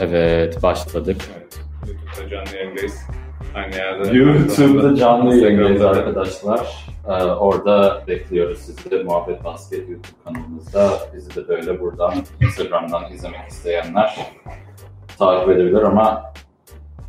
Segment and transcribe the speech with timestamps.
[0.00, 1.16] Evet başladık.
[1.38, 3.00] Evet, YouTube'da canlı yayındayız.
[3.54, 4.16] Aynı yerde.
[4.18, 6.86] YouTube'da canlı yayındayız arkadaşlar.
[7.08, 10.90] Ee, orada bekliyoruz sizi de Muhabbet Basket YouTube kanalımızda.
[11.14, 14.26] Bizi de böyle buradan Instagram'dan izlemek isteyenler
[15.18, 16.32] takip edebilir ama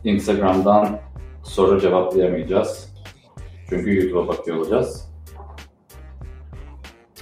[0.03, 0.99] Instagram'dan
[1.43, 2.93] soru cevaplayamayacağız.
[3.69, 5.11] Çünkü YouTube'a bakıyor olacağız.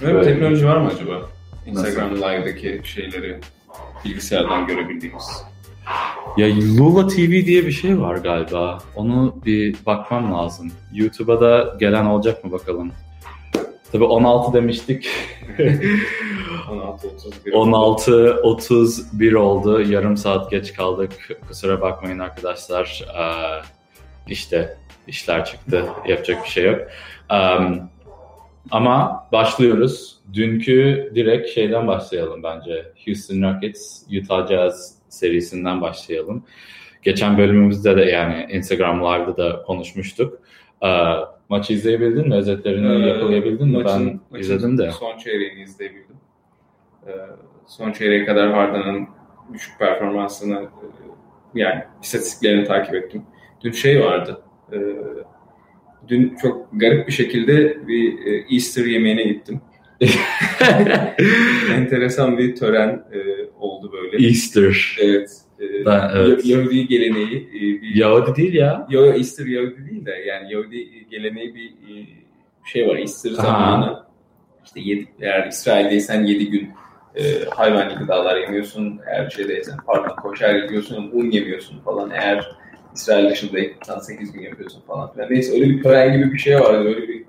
[0.02, 0.24] Böyle bir Evet.
[0.24, 1.20] teknoloji var mı acaba?
[1.66, 3.40] Instagram Live'daki şeyleri
[4.04, 5.44] bilgisayardan görebildiğimiz.
[6.36, 6.48] Ya
[6.78, 8.78] Lula TV diye bir şey var galiba.
[8.96, 10.72] Onu bir bakmam lazım.
[10.92, 12.92] YouTube'a da gelen olacak mı bakalım.
[13.92, 15.08] Tabii 16 demiştik.
[15.58, 17.50] 16.31.
[17.50, 19.80] 16.31 oldu.
[19.80, 21.40] Yarım saat geç kaldık.
[21.48, 23.04] Kusura bakmayın arkadaşlar.
[23.18, 23.22] Ee,
[24.28, 25.84] işte işler çıktı.
[26.08, 26.80] Yapacak bir şey yok.
[27.30, 27.90] Em,
[28.70, 30.18] ama başlıyoruz.
[30.34, 32.92] Dünkü direkt şeyden başlayalım bence.
[33.06, 36.44] Houston Rockets, Utah Jazz serisinden başlayalım.
[37.02, 40.38] Geçen bölümümüzde de yani Instagram Live'da da konuşmuştuk.
[40.82, 40.88] Ee,
[41.48, 42.34] maçı izleyebildin mi?
[42.34, 43.76] Özetlerini Ee, yakalayabildin mi?
[43.82, 44.90] maçın- Ben maçın izledim de.
[44.90, 46.16] Son çeyreğini izleyebildim.
[47.06, 47.10] Ee,
[47.66, 49.08] son çeyreğe kadar Harden'ın
[49.52, 50.68] düşük performansını e,
[51.60, 53.22] yani istatistiklerini takip ettim.
[53.64, 54.42] Dün şey vardı.
[54.72, 54.78] e,
[56.08, 59.60] dün çok garip bir şekilde bir e, Easter yemeğine gittim.
[61.74, 63.18] Enteresan bir tören e,
[63.60, 64.26] oldu böyle.
[64.26, 64.96] Easter.
[65.00, 65.30] Evet.
[65.60, 66.46] e, Ben- evet.
[66.46, 68.86] Ya- Yahudi geleneği e, bir Yahudi değil ya.
[68.90, 72.06] Yo, Easter Yahudi değil de yani Yahudi geleneği bir e,
[72.72, 72.96] şey var.
[72.96, 73.42] Easter Aha.
[73.42, 74.02] zamanı
[74.64, 76.68] işte yedi, eğer İsrail'deysen 7 gün
[77.16, 79.00] e, hayvani gıdalar yemiyorsun.
[79.06, 82.10] Eğer şeydeysen pardon koşar yiyorsun, un yemiyorsun falan.
[82.10, 82.46] Eğer
[82.94, 85.30] İsrail dışındaysan 8 gün yapıyorsun falan filan.
[85.30, 86.84] Neyse öyle bir tören gibi bir şey vardı.
[86.88, 87.19] Öyle bir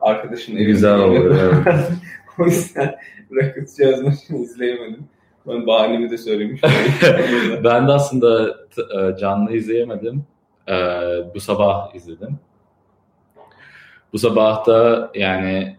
[0.00, 0.64] arkadaşın evinde.
[0.64, 1.36] Güzel olur.
[1.40, 1.88] Evet.
[2.38, 2.94] o yüzden
[3.32, 5.04] Rockets Jazz maçını izleyemedim.
[5.48, 6.60] Ben bahanemi de söylemiş.
[7.64, 10.24] ben de aslında e, canlı izleyemedim.
[10.68, 10.74] E,
[11.34, 12.38] Bu sabah izledim.
[14.12, 15.76] Bu sabah da yani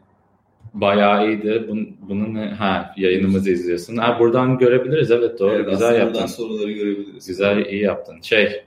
[0.74, 1.66] bayağı iyiydi.
[1.68, 3.98] Bun, bunun ha yayınımızı izliyorsun.
[3.98, 5.54] Ha buradan görebiliriz evet doğru.
[5.54, 6.14] Evet, Güzel yaptın.
[6.14, 7.28] buradan soruları görebiliriz.
[7.28, 8.22] Güzel iyi yaptın.
[8.22, 8.64] Şey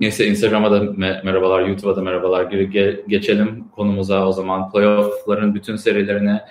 [0.00, 2.44] Neyse Instagram'a da me- merhabalar, YouTube'a da merhabalar.
[2.44, 4.70] Ge- geçelim konumuza o zaman.
[4.72, 6.44] Playoff'ların bütün serilerine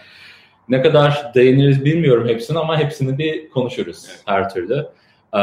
[0.70, 4.22] ne kadar değiniriz bilmiyorum hepsini ama hepsini bir konuşuruz Evet.
[4.26, 4.86] her türlü.
[5.36, 5.40] Ee,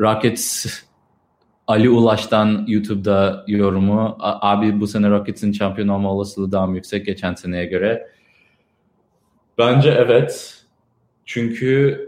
[0.00, 0.66] Rockets
[1.66, 4.16] Ali Ulaş'tan YouTube'da yorumu.
[4.20, 8.08] "A- Abi bu sene Rockets'in şampiyon olma olasılığı daha mı yüksek geçen seneye göre?
[9.58, 10.54] Bence evet.
[11.24, 12.00] Çünkü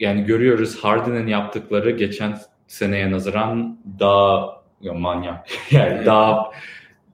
[0.00, 5.46] yani görüyoruz Harden'ın yaptıkları geçen seneye nazaran daha ya manyak.
[5.70, 6.50] Yani daha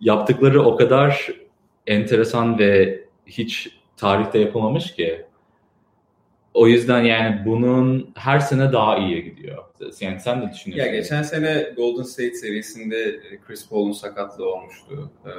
[0.00, 1.32] yaptıkları o kadar
[1.86, 5.24] enteresan ve hiç tarihte yapılmamış ki.
[6.54, 9.64] O yüzden yani bunun her sene daha iyiye gidiyor.
[10.00, 10.92] Yani sen de düşünüyorsun.
[10.92, 15.10] Ya geçen sene Golden State serisinde Chris Paul'un sakatlığı olmuştu.
[15.26, 15.30] Ee,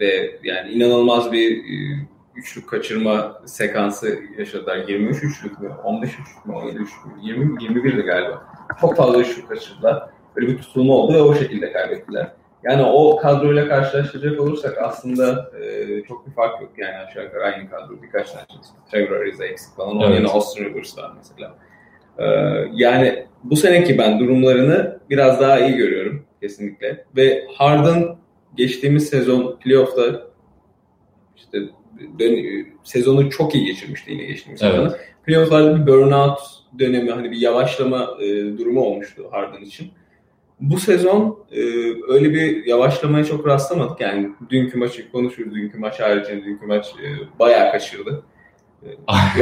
[0.00, 2.06] ve yani inanılmaz bir e,
[2.36, 4.88] üçlük kaçırma sekansı yaşadılar.
[4.88, 5.70] 23 üçlük mü?
[5.84, 6.54] 15 üçlük mü?
[6.54, 7.12] 17 üçlük mü?
[7.22, 8.46] 20, 21'di galiba.
[8.80, 10.10] Çok fazla üçlük kaçırdılar.
[10.36, 12.32] Böyle bir tutulma oldu ve o şekilde kaybettiler.
[12.64, 16.70] Yani o kadroyla karşılaştıracak olursak aslında e, çok bir fark yok.
[16.76, 18.02] Yani aşağı yukarı aynı kadro.
[18.02, 18.74] Birkaç tane eksik.
[18.90, 19.90] Trevor Ariza eksik falan.
[19.90, 20.14] Onun Evet.
[20.14, 21.54] yerine Austin Rivers var mesela.
[22.18, 22.24] Ee,
[22.72, 27.04] yani bu seneki ben durumlarını biraz daha iyi görüyorum kesinlikle.
[27.16, 28.16] Ve Harden
[28.56, 30.02] geçtiğimiz sezon playoff'ta
[31.36, 31.58] işte
[32.18, 34.72] dön- sezonu çok iyi geçirmişti yine geçtiğimiz Evet.
[34.74, 34.92] sezonu.
[35.26, 36.38] Playoff'larda bir burnout
[36.78, 39.90] dönemi hani bir yavaşlama e, durumu olmuştu Harden için.
[40.60, 41.60] Bu sezon e,
[42.08, 44.00] öyle bir yavaşlamaya çok rastlamadık.
[44.00, 45.54] Yani dünkü maçı konuşuruz.
[45.54, 48.22] Dünkü maç haricinde dünkü maç e, bayağı kaçırdı.
[48.82, 48.88] E,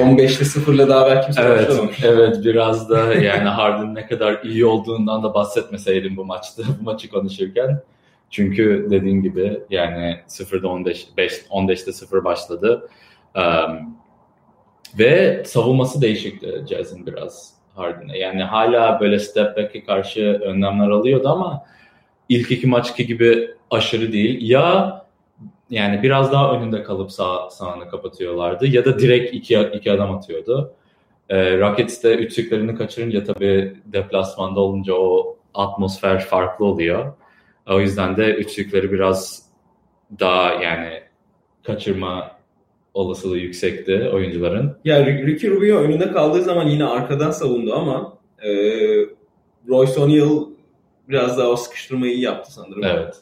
[0.00, 2.04] 15'te 0'la daha belki kimse Evet, başlamamış.
[2.04, 7.10] evet biraz da yani Harden ne kadar iyi olduğundan da bahsetmeseydim bu maçta, bu maçı
[7.10, 7.82] konuşurken.
[8.30, 12.88] Çünkü dediğin gibi yani 0'da 15, 5, 15'te 0 başladı.
[13.36, 13.97] Um,
[14.98, 18.19] ve savunması değişikti Jazz'in biraz Harden'e.
[18.19, 21.65] Yani hala böyle step back'e karşı önlemler alıyordu ama
[22.28, 24.51] ilk iki maçki gibi aşırı değil.
[24.51, 24.98] Ya
[25.71, 30.75] yani biraz daha önünde kalıp sağ, sağını kapatıyorlardı ya da direkt iki, iki adam atıyordu.
[31.28, 37.13] E, Rockets de üçlüklerini kaçırınca tabii deplasmanda olunca o atmosfer farklı oluyor.
[37.66, 39.42] O yüzden de üçlükleri biraz
[40.21, 41.03] daha yani
[41.63, 42.37] kaçırma
[42.98, 44.77] olasılığı yüksekti oyuncuların.
[44.84, 48.50] Ya Ricky Rubio önünde kaldığı zaman yine arkadan savundu ama e,
[49.68, 50.47] Royce O'Neal
[51.09, 52.84] biraz daha o sıkıştırmayı yaptı sanırım.
[52.84, 53.15] Evet.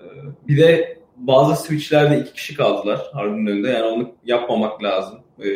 [0.00, 0.04] E,
[0.48, 3.68] bir de bazı switchlerde iki kişi kaldılar Harden'ın önünde.
[3.68, 5.18] Yani onu yapmamak lazım.
[5.38, 5.48] E,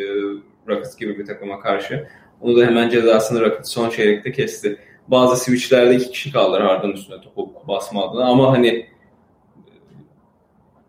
[0.67, 2.07] Rockets gibi bir takıma karşı.
[2.41, 4.77] Onu da hemen cezasını Rocket son çeyrekte kesti.
[5.07, 8.87] Bazı switchlerde iki kişi kaldılar Harden üstüne topu basma adına ama hani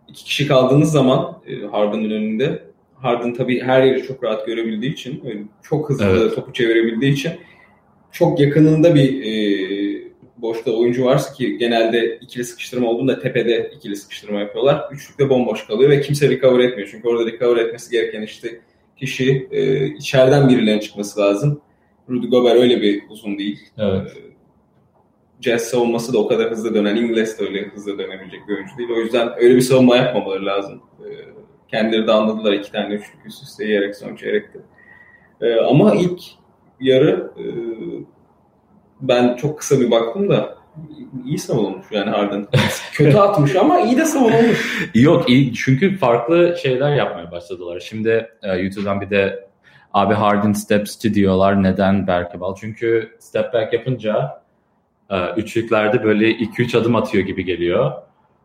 [0.08, 2.68] iki kişi kaldığınız zaman e, Harden'ın önünde
[3.00, 6.35] Harden tabii her yeri çok rahat görebildiği için çok hızlı evet.
[6.35, 7.33] topu çevirebildiği için
[8.12, 14.41] çok yakınında bir e, boşta oyuncu varsa ki genelde ikili sıkıştırma olduğunda tepede ikili sıkıştırma
[14.41, 14.85] yapıyorlar.
[14.93, 16.89] Üçlükte bomboş kalıyor ve kimse recover etmiyor.
[16.93, 18.61] Çünkü orada recover etmesi gereken işte
[18.97, 21.61] kişi e, içeriden birilerinin çıkması lazım.
[22.11, 23.59] Rudy Gobert öyle bir uzun değil.
[23.79, 24.17] Evet.
[24.17, 24.29] E,
[25.41, 28.91] Jazz savunması da o kadar hızlı dönen, İngiliz de öyle hızlı dönebilecek bir oyuncu değil.
[28.97, 30.83] O yüzden öyle bir savunma yapmamaları lazım.
[31.70, 34.59] Kendileri de anladılar iki tane üçlük üst üste yiyerek son çeyrekte.
[35.41, 36.20] E, ama ilk
[36.81, 37.44] yarı e,
[39.00, 40.59] ben çok kısa bir baktım da
[41.25, 42.47] iyi savunulmuş yani Harden.
[42.93, 44.91] Kötü atmış ama iyi de savunulmuş.
[44.94, 47.81] Yok iyi çünkü farklı şeyler yapmaya başladılar.
[47.81, 49.49] Şimdi e, YouTube'dan bir de
[49.93, 51.62] abi Harden steps'ci diyorlar.
[51.62, 52.55] Neden Berkebal?
[52.61, 54.43] Çünkü step back yapınca
[55.11, 57.93] e, üçlüklerde böyle 2-3 adım atıyor gibi geliyor.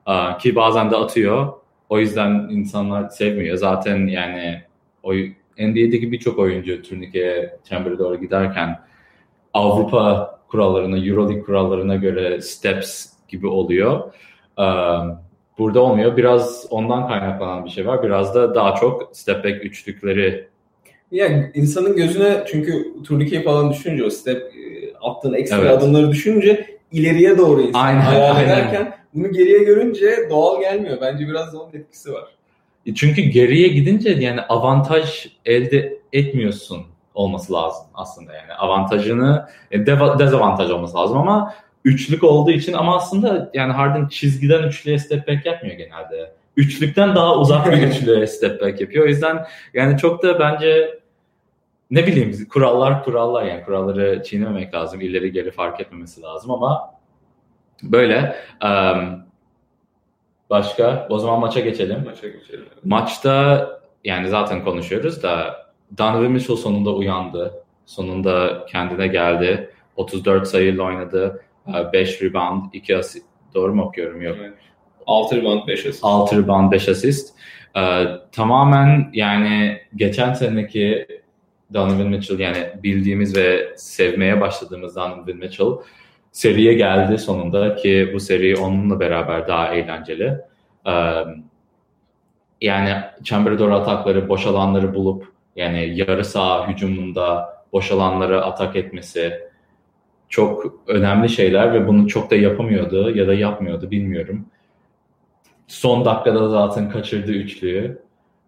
[0.08, 1.54] E, ki bazen de atıyor.
[1.90, 3.58] O yüzden insanlar sevmiyor.
[3.58, 4.62] Zaten yani
[5.04, 5.14] o
[5.60, 8.80] NBA'deki birçok oyuncu turnikeye Chamber'e doğru giderken
[9.54, 14.14] Avrupa kurallarına, Euroleague kurallarına göre steps gibi oluyor.
[15.58, 16.18] Burada olmuyor.
[16.18, 18.04] Biraz ondan kaynaklanan bir şey var.
[18.04, 20.48] Biraz da daha çok step back üçlükleri
[21.12, 25.72] yani insanın gözüne çünkü turnikeyi falan düşününce o step e, attığın ekstra evet.
[25.72, 28.50] adımları düşününce ileriye doğru insan aynen, hayal aynen.
[28.50, 30.98] ederken bunu geriye görünce doğal gelmiyor.
[31.02, 32.28] Bence biraz da onun etkisi var.
[32.86, 36.82] E, çünkü geriye gidince yani avantaj elde etmiyorsun
[37.14, 41.54] olması lazım aslında yani avantajını e, dezavantaj olması lazım ama
[41.86, 46.34] üçlük olduğu için ama aslında yani Harden çizgiden üçlüye step back yapmıyor genelde.
[46.58, 49.06] Üçlükten daha uzak bir üçlüye step back yapıyor.
[49.06, 51.00] O yüzden yani çok da bence
[51.92, 55.02] ne bileyim kurallar kurallar yani kuralları çiğnememek lazım.
[55.02, 56.93] İleri geri fark etmemesi lazım ama
[57.84, 59.24] böyle um,
[60.50, 62.04] başka o zaman maça geçelim.
[62.06, 62.66] Maça geçelim.
[62.84, 63.70] Maçta
[64.04, 65.64] yani zaten konuşuyoruz da
[65.98, 67.64] Donovan Mitchell sonunda uyandı.
[67.86, 69.70] Sonunda kendine geldi.
[69.96, 71.44] 34 sayıyla oynadı.
[71.94, 73.26] 5 ee, rebound, 2 asist.
[73.54, 74.22] Doğru mu okuyorum?
[74.22, 74.38] Yok.
[74.42, 74.54] Evet.
[75.08, 76.04] 6 rebound, 5 asist.
[76.04, 77.36] 6 rebound, 5 asist.
[77.78, 81.08] Ee, tamamen yani geçen seneki
[81.74, 85.68] Donovan Mitchell yani bildiğimiz ve sevmeye başladığımız Donovan Mitchell
[86.34, 90.38] seriye geldi sonunda ki bu seri onunla beraber daha eğlenceli.
[90.88, 90.92] Ee,
[92.62, 99.40] yani çembere doğru atakları, boş alanları bulup yani yarı saha hücumunda boş alanları atak etmesi
[100.30, 104.46] çok önemli şeyler ve bunu çok da yapamıyordu ya da yapmıyordu bilmiyorum.
[105.68, 108.02] Son dakikada zaten kaçırdı üçlüyü.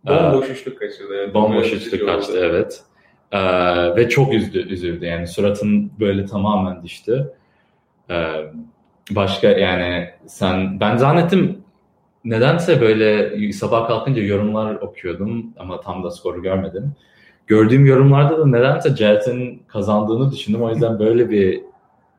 [0.07, 1.15] Bomboş üçlük kaçırdı.
[1.15, 1.33] Evet.
[1.33, 2.83] Bomboş üçlük kaçtı evet.
[3.31, 7.33] Ee, ve çok üzdü, üzüldü yani suratın böyle tamamen düştü.
[8.09, 8.51] Ee,
[9.11, 11.63] başka yani sen ben zannettim
[12.25, 16.95] nedense böyle sabah kalkınca yorumlar okuyordum ama tam da skoru görmedim.
[17.47, 20.61] Gördüğüm yorumlarda da nedense Jazz'in kazandığını düşündüm.
[20.61, 21.61] O yüzden böyle bir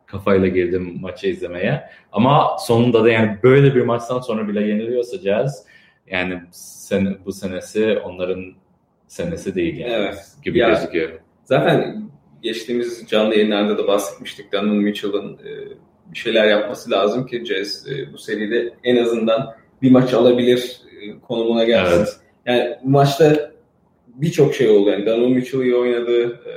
[0.06, 1.90] kafayla girdim maçı izlemeye.
[2.12, 5.66] Ama sonunda da yani böyle bir maçtan sonra bile yeniliyorsa Jazz
[6.06, 8.44] yani sen, bu senesi onların
[9.08, 10.36] senesi değil yani evet.
[10.42, 11.10] gibi ya, gözüküyor.
[11.44, 12.10] Zaten
[12.46, 14.52] geçtiğimiz canlı yayınlarda da bahsetmiştik.
[14.52, 15.50] Donovan Mitchell'ın e,
[16.12, 21.20] bir şeyler yapması lazım ki Jazz e, bu seride en azından bir maç alabilir e,
[21.20, 21.96] konumuna gelsin.
[21.96, 22.16] Evet.
[22.46, 23.52] Yani bu maçta
[24.08, 24.90] birçok şey oldu.
[24.90, 26.40] Yani Donovan Mitchell iyi oynadı.
[26.46, 26.54] E,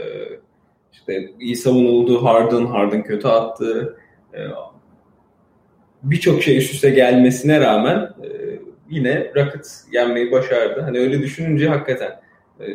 [0.93, 2.25] işte iyi savunuldu.
[2.25, 3.97] Harden, Harden kötü attı.
[4.33, 4.39] E,
[6.03, 8.13] birçok şey üst üste gelmesine rağmen
[8.89, 10.81] yine Rockets yenmeyi başardı.
[10.81, 12.21] Hani öyle düşününce hakikaten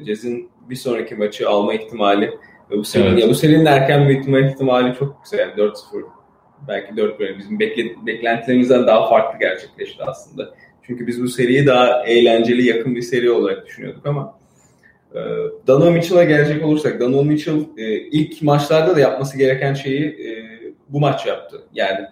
[0.06, 2.30] Jazz'in bir sonraki maçı alma ihtimali
[2.84, 3.22] serinin, evet.
[3.22, 5.40] ya bu serinin erken bitme ihtimali çok yüksek.
[5.40, 5.74] Yani 4-0
[6.68, 10.54] belki 4 böyle bizim bekle, beklentilerimizden daha farklı gerçekleşti aslında.
[10.82, 14.38] Çünkü biz bu seriyi daha eğlenceli, yakın bir seri olarak düşünüyorduk ama
[15.14, 15.20] e,
[15.66, 20.44] Donovan Mitchell'a gelecek olursak, Donovan Mitchell e, ilk maçlarda da yapması gereken şeyi e,
[20.88, 21.62] bu maç yaptı.
[21.74, 22.06] Yani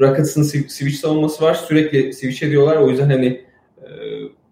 [0.00, 1.54] Rockets'ın switch savunması var.
[1.54, 2.76] Sürekli switch ediyorlar.
[2.76, 3.44] O yüzden hani
[3.82, 3.88] e,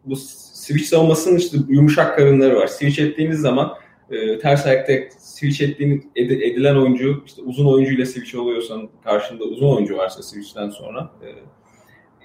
[0.05, 2.67] bu switch savunmasının işte yumuşak karınları var.
[2.67, 3.75] Switch ettiğiniz zaman
[4.11, 9.77] e, ters ayakta switch ettiğin, ed, edilen oyuncu işte uzun oyuncuyla switch oluyorsan karşında uzun
[9.77, 11.29] oyuncu varsa switch'ten sonra e,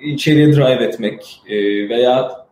[0.10, 1.56] içeriye drive etmek e,
[1.90, 2.48] veya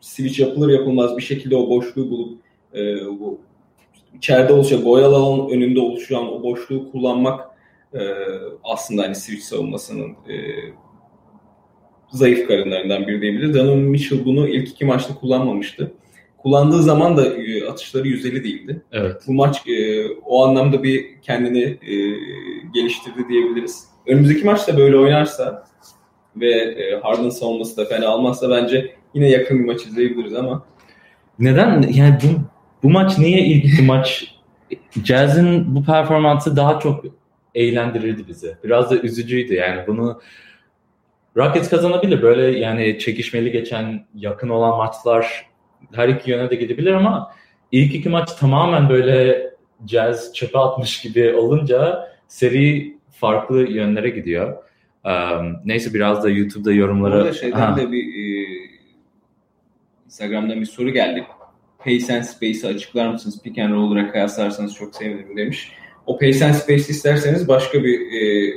[0.00, 2.38] switch yapılır yapılmaz bir şekilde o boşluğu bulup
[2.74, 2.80] e,
[3.20, 3.40] bu
[4.16, 7.50] içeride oluşan boyalı alanın önünde oluşan o boşluğu kullanmak
[7.94, 8.00] e,
[8.64, 10.36] aslında hani switch savunmasının e,
[12.10, 13.54] zayıf karınlarından biri diyebiliriz.
[13.54, 15.92] Donovan Mitchell bunu ilk iki maçta kullanmamıştı
[16.42, 18.82] kullandığı zaman da e, atışları 150 değildi.
[18.92, 19.22] Evet.
[19.26, 21.94] Bu maç e, o anlamda bir kendini e,
[22.74, 23.84] geliştirdi diyebiliriz.
[24.06, 25.64] Önümüzdeki maçta böyle oynarsa
[26.36, 30.64] ve e, Harden savunması da fena almazsa bence yine yakın bir maç izleyebiliriz ama
[31.38, 31.82] Neden?
[31.82, 32.40] Yani bu,
[32.82, 34.34] bu maç niye ilk bir maç?
[35.04, 37.04] Jazz'in bu performansı daha çok
[37.54, 38.56] eğlendirirdi bizi.
[38.64, 40.20] Biraz da üzücüydü yani bunu
[41.36, 42.22] Rockets kazanabilir.
[42.22, 45.46] Böyle yani çekişmeli geçen yakın olan maçlar
[45.94, 47.32] her iki yöne de gidebilir ama
[47.72, 49.50] ilk iki maç tamamen böyle
[49.86, 54.56] Jazz çöpe atmış gibi olunca seri farklı yönlere gidiyor.
[55.04, 57.14] Um, neyse biraz da YouTube'da yorumlara...
[57.14, 57.76] Burada şeyden ha.
[57.76, 58.46] de bir e,
[60.06, 61.26] Instagram'dan bir soru geldi.
[61.78, 63.42] Pace and Space'i açıklar mısınız?
[63.42, 65.72] Pick and Roll'lara kıyaslarsanız çok sevinirim demiş.
[66.06, 68.52] O Pace and Space isterseniz başka bir e,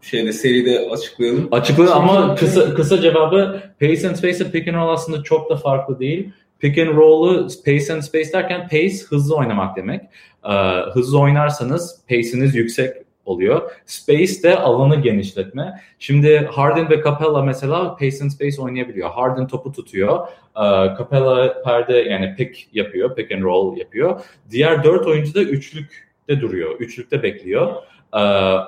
[0.00, 1.48] şeyde seride açıklayalım.
[1.50, 5.98] Açıklayalım ama kısa kısa cevabı Pace and Space Pick and Roll aslında çok da farklı
[5.98, 6.32] değil.
[6.58, 10.00] Pick and Roll'u Pace and Space derken pace hızlı oynamak demek.
[10.44, 10.52] Ee,
[10.92, 13.70] hızlı oynarsanız pace'iniz yüksek oluyor.
[13.86, 15.80] Space de alanı genişletme.
[15.98, 19.10] Şimdi Harden ve Capella mesela pace and space oynayabiliyor.
[19.10, 20.28] Harden topu tutuyor.
[20.56, 20.60] Ee,
[20.98, 23.14] Capella perde yani pick yapıyor.
[23.14, 24.20] Pick and roll yapıyor.
[24.50, 26.80] Diğer dört oyuncu da üçlükte duruyor.
[26.80, 27.72] Üçlükte bekliyor.
[28.12, 28.18] Ee,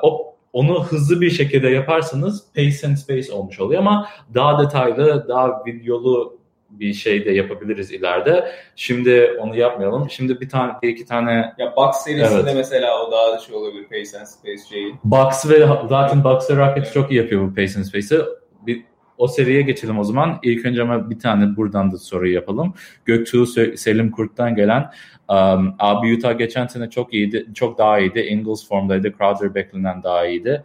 [0.03, 5.65] o onu hızlı bir şekilde yaparsanız pace and space olmuş oluyor ama daha detaylı, daha
[5.67, 6.40] videolu
[6.71, 8.53] bir şey de yapabiliriz ileride.
[8.77, 10.11] Şimdi onu yapmayalım.
[10.11, 12.55] Şimdi bir tane bir iki tane ya Box serisinde evet.
[12.57, 14.95] mesela o daha da şey olabilir Pace and Space şeyi.
[15.05, 16.95] Box ve zaten Box ve Rocket evet.
[16.95, 18.19] çok iyi yapıyor bu Pace and Space'i.
[18.67, 18.85] Bir
[19.19, 20.39] o seriye geçelim o zaman.
[20.43, 22.75] İlk önce ama bir tane buradan da soruyu yapalım.
[23.05, 23.47] Göktuğ
[23.77, 24.91] Selim Kurt'tan gelen
[25.29, 27.47] um, abi Utah geçen sene çok iyiydi.
[27.55, 28.21] Çok daha iyiydi.
[28.21, 29.12] Ingles formdaydı.
[29.19, 30.65] Crowder beklenen daha iyiydi.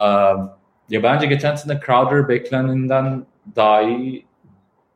[0.00, 0.50] Um,
[0.90, 4.26] ya bence geçen sene Crowder beklenenden daha iyi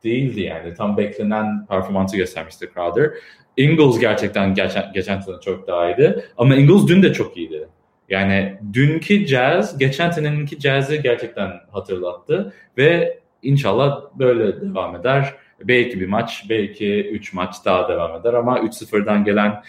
[0.03, 0.73] değildi yani.
[0.73, 3.11] Tam beklenen performansı göstermişti Crowder.
[3.57, 6.25] Ingles gerçekten geçen, geçen çok daha iyiydi.
[6.37, 7.67] Ama Ingles dün de çok iyiydi.
[8.09, 12.53] Yani dünkü Jazz, geçen seneninki Jazz'i gerçekten hatırlattı.
[12.77, 15.33] Ve inşallah böyle devam eder.
[15.63, 18.33] Belki bir maç, belki üç maç daha devam eder.
[18.33, 19.63] Ama 3-0'dan gelen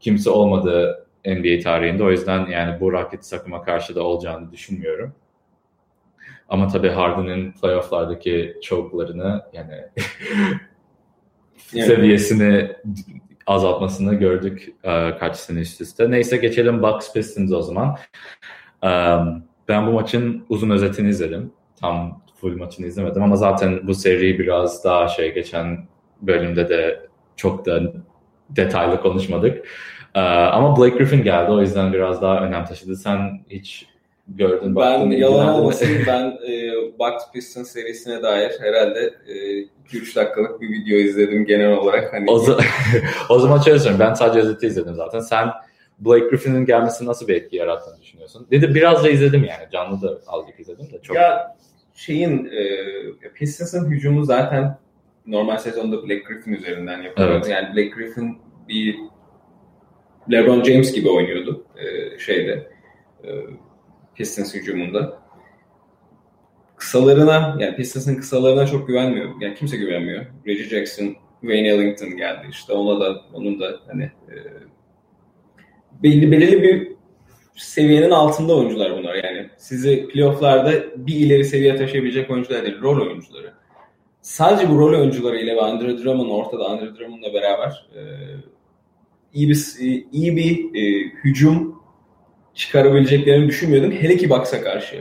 [0.00, 2.04] kimse olmadı NBA tarihinde.
[2.04, 5.14] O yüzden yani bu Rockets takıma karşı da olacağını düşünmüyorum.
[6.48, 9.72] Ama tabii Harden'ın playofflardaki choke'larını yani
[11.72, 11.86] yani.
[11.86, 12.72] seviyesini
[13.46, 16.10] azaltmasını gördük e, kaç sene üst üste.
[16.10, 17.96] Neyse geçelim Bucks Pistons o zaman.
[18.82, 21.52] Um, ben bu maçın uzun özetini izledim.
[21.80, 25.86] Tam full maçını izlemedim ama zaten bu seri biraz daha şey geçen
[26.22, 27.82] bölümde de çok da
[28.50, 29.66] detaylı konuşmadık.
[30.16, 30.20] Uh,
[30.52, 32.96] ama Blake Griffin geldi o yüzden biraz daha önem taşıdı.
[32.96, 33.86] Sen hiç
[34.28, 34.76] gördün.
[34.76, 39.34] Ben yalan olmasın ben e, Bucks Pistons serisine dair herhalde e,
[39.98, 42.12] 2-3 dakikalık bir video izledim genel olarak.
[42.12, 42.64] Hani o, zaman,
[43.28, 45.20] o zaman şöyle söyleyeyim ben sadece özeti izledim zaten.
[45.20, 45.48] Sen
[45.98, 48.46] Blake Griffin'in gelmesi nasıl bir etki yarattığını düşünüyorsun?
[48.50, 51.16] Dedi biraz da izledim yani canlı da azıcık izledim de çok.
[51.16, 51.56] Ya
[51.94, 52.50] şeyin
[53.24, 54.78] e, Pistons'ın hücumu zaten
[55.26, 57.30] normal sezonda Blake Griffin üzerinden yapılıyor.
[57.30, 57.48] Evet.
[57.48, 58.38] Yani Blake Griffin
[58.68, 58.96] bir
[60.32, 62.70] LeBron James gibi oynuyordu e, şeyde.
[63.24, 63.30] E,
[64.14, 65.18] Pistons hücumunda.
[66.76, 69.40] Kısalarına, yani Pistons'ın kısalarına çok güvenmiyorum.
[69.40, 70.26] Yani kimse güvenmiyor.
[70.46, 72.72] Reggie Jackson, Wayne Ellington geldi işte.
[72.72, 74.34] Ona da, onun da hani e,
[76.02, 76.94] belli belirli bir
[77.56, 79.50] seviyenin altında oyuncular bunlar yani.
[79.56, 83.52] Sizi playofflarda bir ileri seviye taşıyabilecek oyuncular değil, rol oyuncuları.
[84.22, 88.00] Sadece bu rol oyuncularıyla ve Andre Drummond ortada Andre Drummond'la beraber e,
[89.34, 89.76] iyi bir
[90.12, 91.83] iyi bir e, hücum
[92.54, 93.92] çıkarabileceklerini düşünmüyordum.
[93.92, 94.96] Hele ki Bucks'a karşı.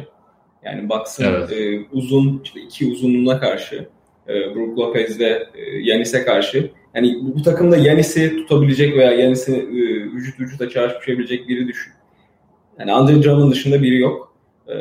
[0.64, 1.52] Yani Bucks'ın evet.
[1.52, 3.88] e, uzun, işte iki uzunluğuna karşı.
[4.28, 6.70] E, Brook Lopez'de e, Yanis'e karşı.
[6.96, 11.94] Yani bu, bu takımda Yanis'i tutabilecek veya Yanis'i e, vücut vücuda çarpışabilecek biri düşün.
[12.80, 14.36] Yani Andre Drummond dışında biri yok.
[14.68, 14.76] E,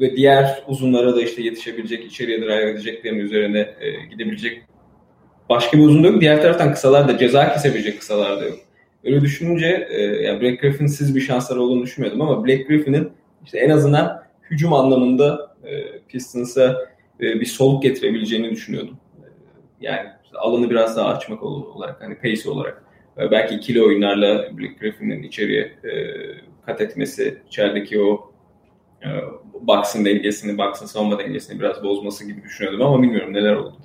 [0.00, 4.62] ve diğer uzunlara da işte yetişebilecek, içeriye drive edeceklerin üzerine e, gidebilecek
[5.48, 6.20] başka bir uzun yok.
[6.20, 8.58] Diğer taraftan kısalar da ceza kesebilecek kısalar da yok.
[9.04, 13.12] Öyle düşününce e, yani Black Griffin'siz bir şansları olduğunu düşünmüyordum ama Black Griffin'in
[13.44, 16.88] işte en azından hücum anlamında e, Pistons'a
[17.20, 18.96] e, bir soluk getirebileceğini düşünüyordum.
[19.18, 19.26] E,
[19.80, 22.84] yani işte alanı biraz daha açmak olarak hani pace olarak.
[23.18, 25.92] E, belki ikili oyunlarla Black Griffin'in içeriye e,
[26.66, 28.32] kat etmesi, içerideki o
[29.02, 29.08] e,
[29.60, 33.76] Bucks'ın dengesini, Bucks'ın savunma dengesini biraz bozması gibi düşünüyordum ama bilmiyorum neler oldu.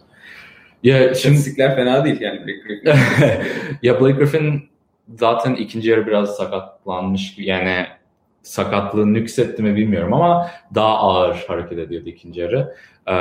[0.84, 1.56] Ya şimdi...
[1.56, 2.92] fena değil yani Blake Griffin.
[3.82, 4.75] ya Blake Griffin
[5.14, 7.86] zaten ikinci yarı biraz sakatlanmış yani
[8.42, 12.76] sakatlığı nüksetti mi bilmiyorum ama daha ağır hareket ediyordu ikinci yarı.
[13.08, 13.16] Ee,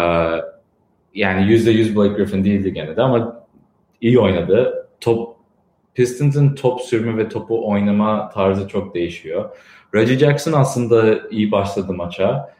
[1.14, 3.47] yani yüzde yüz Blake Griffin değildi gene de ama
[4.00, 4.88] iyi oynadı.
[5.00, 5.35] Top
[5.95, 9.57] Pistons'ın top sürme ve topu oynama tarzı çok değişiyor.
[9.95, 12.55] Reggie Jackson aslında iyi başladı maça.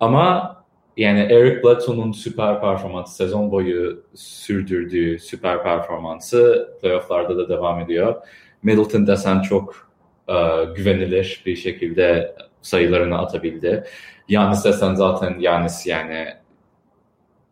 [0.00, 0.56] Ama
[0.96, 8.22] yani Eric Bledsoe'nun süper performansı, sezon boyu sürdürdüğü süper performansı playofflarda da devam ediyor.
[8.62, 9.90] Middleton desen çok
[10.28, 13.84] uh, güvenilir bir şekilde sayılarını atabildi.
[14.28, 16.28] Yanis desen zaten Yanis yani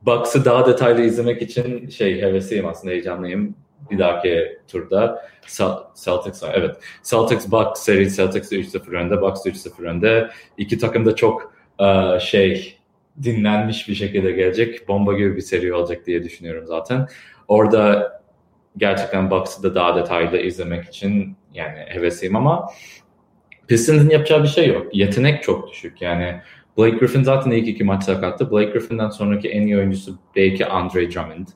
[0.03, 3.55] Bucks'ı daha detaylı izlemek için şey hevesliyim aslında heyecanlıyım.
[3.91, 5.29] Bir dahaki turda
[6.05, 10.31] Celtics evet Celtics Bucks seri Celtics 3-0 önde Bucks 3-0 önde.
[10.59, 12.79] İki takım da çok uh, şey
[13.23, 14.89] dinlenmiş bir şekilde gelecek.
[14.89, 17.09] Bomba gibi bir seri olacak diye düşünüyorum zaten.
[17.49, 18.13] Orada
[18.79, 22.71] gerçekten Bucks'ı da daha detaylı izlemek için yani hevesliyim ama
[23.69, 24.87] Pistons'ın yapacağı bir şey yok.
[24.93, 26.03] Yetenek çok düşük.
[26.03, 26.41] Yani
[26.79, 28.51] Blake Griffin zaten ilk iki maç sakattı.
[28.51, 31.47] Blake Griffin'den sonraki en iyi oyuncusu belki Andre Drummond.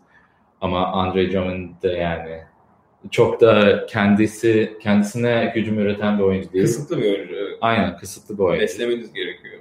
[0.61, 2.41] Ama Andre Drummond da yani
[3.11, 6.65] çok da kendisi kendisine hücum üreten bir oyuncu değil.
[6.65, 7.35] Kısıtlı bir oyuncu.
[7.35, 7.59] Evet.
[7.61, 8.63] Aynen kısıtlı bir oyuncu.
[8.63, 9.61] Beslemeniz gerekiyor.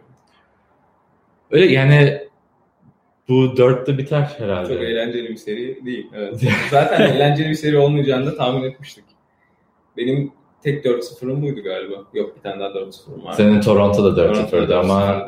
[1.51, 2.27] Öyle yani
[3.31, 4.73] bu dörtte biter herhalde.
[4.73, 6.07] Çok eğlenceli bir seri değil.
[6.15, 6.41] Evet.
[6.71, 9.03] Zaten eğlenceli bir seri olmayacağını da tahmin etmiştik.
[9.97, 10.31] Benim
[10.63, 11.95] tek 4-0'ım buydu galiba.
[12.13, 13.33] Yok bir tane daha 4-0'ım var.
[13.33, 15.25] Senin Toronto'da 4-0'dı ama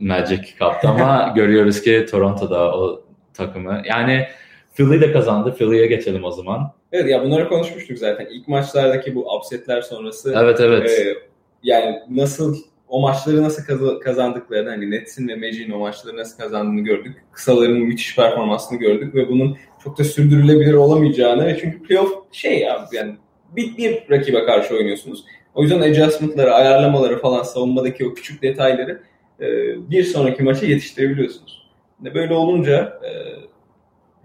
[0.00, 3.02] Magic kaptı ama görüyoruz ki Toronto'da o
[3.34, 3.82] takımı.
[3.84, 4.26] Yani
[4.74, 5.54] Philly de kazandı.
[5.58, 6.72] Philly'ye geçelim o zaman.
[6.92, 8.26] Evet ya bunları konuşmuştuk zaten.
[8.30, 10.34] İlk maçlardaki bu upsetler sonrası.
[10.38, 10.90] Evet evet.
[10.90, 11.14] E,
[11.62, 12.56] yani nasıl
[12.92, 13.62] o maçları nasıl
[14.00, 17.24] kazandıklarını hani Nets'in ve Magic'in o maçları nasıl kazandığını gördük.
[17.32, 22.88] Kısaların müthiş performansını gördük ve bunun çok da sürdürülebilir olamayacağını ve çünkü playoff şey ya
[22.92, 23.16] yani
[23.56, 25.24] bir, bir rakibe karşı oynuyorsunuz.
[25.54, 29.02] O yüzden adjustment'ları, ayarlamaları falan savunmadaki o küçük detayları
[29.40, 29.46] e,
[29.90, 31.68] bir sonraki maça yetiştirebiliyorsunuz.
[32.14, 33.10] Böyle olunca e,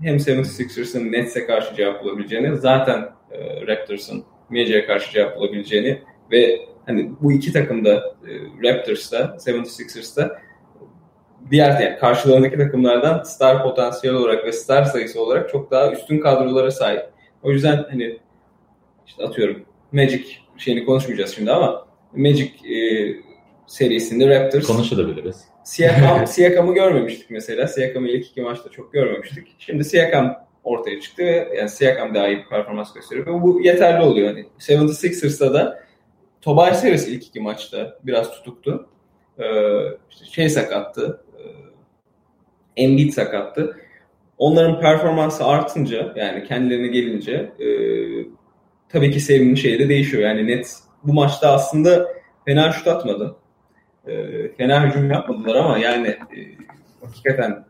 [0.02, 7.12] hem 76ers'ın Nets'e karşı cevap bulabileceğini, zaten e, Raptors'ın Magic'e karşı cevap bulabileceğini ve hani
[7.22, 8.32] bu iki takımda e,
[8.64, 10.42] Raptors'ta, 76ers'ta
[11.52, 16.72] diğer yani karşılarındaki takımlardan star potansiyel olarak ve star sayısı olarak çok daha üstün kadrolara
[16.72, 17.02] sahip.
[17.44, 18.20] O yüzden hani
[19.08, 20.24] işte atıyorum Magic
[20.58, 22.78] şeyini konuşmayacağız şimdi ama Magic e,
[23.68, 25.44] serisinde Raptors konuşabiliriz.
[25.64, 27.68] Siakam, Siakam'ı görmemiştik mesela.
[27.68, 29.56] Siakam'ı ilk iki maçta çok görmemiştik.
[29.60, 33.28] Şimdi Siakam ortaya çıktı ve yani Siakam daha iyi bir performans gösteriyor.
[33.28, 34.28] Ve bu yeterli oluyor.
[34.28, 35.87] Hani 76ers'da da
[36.48, 38.90] Tobias Harris ilk iki maçta biraz tutuktu.
[39.40, 39.44] Ee,
[40.32, 41.24] şey sakattı.
[41.38, 41.44] E,
[42.84, 43.78] Embiid sakattı.
[44.38, 47.68] Onların performansı artınca yani kendilerine gelince e,
[48.90, 50.24] tabii ki serinin şeyi de değişiyor.
[50.24, 52.08] Yani net bu maçta aslında
[52.46, 53.36] fena şut atmadı.
[54.08, 54.14] E,
[54.58, 56.40] fena hücum yapmadılar ama yani e,
[57.02, 57.66] hakikaten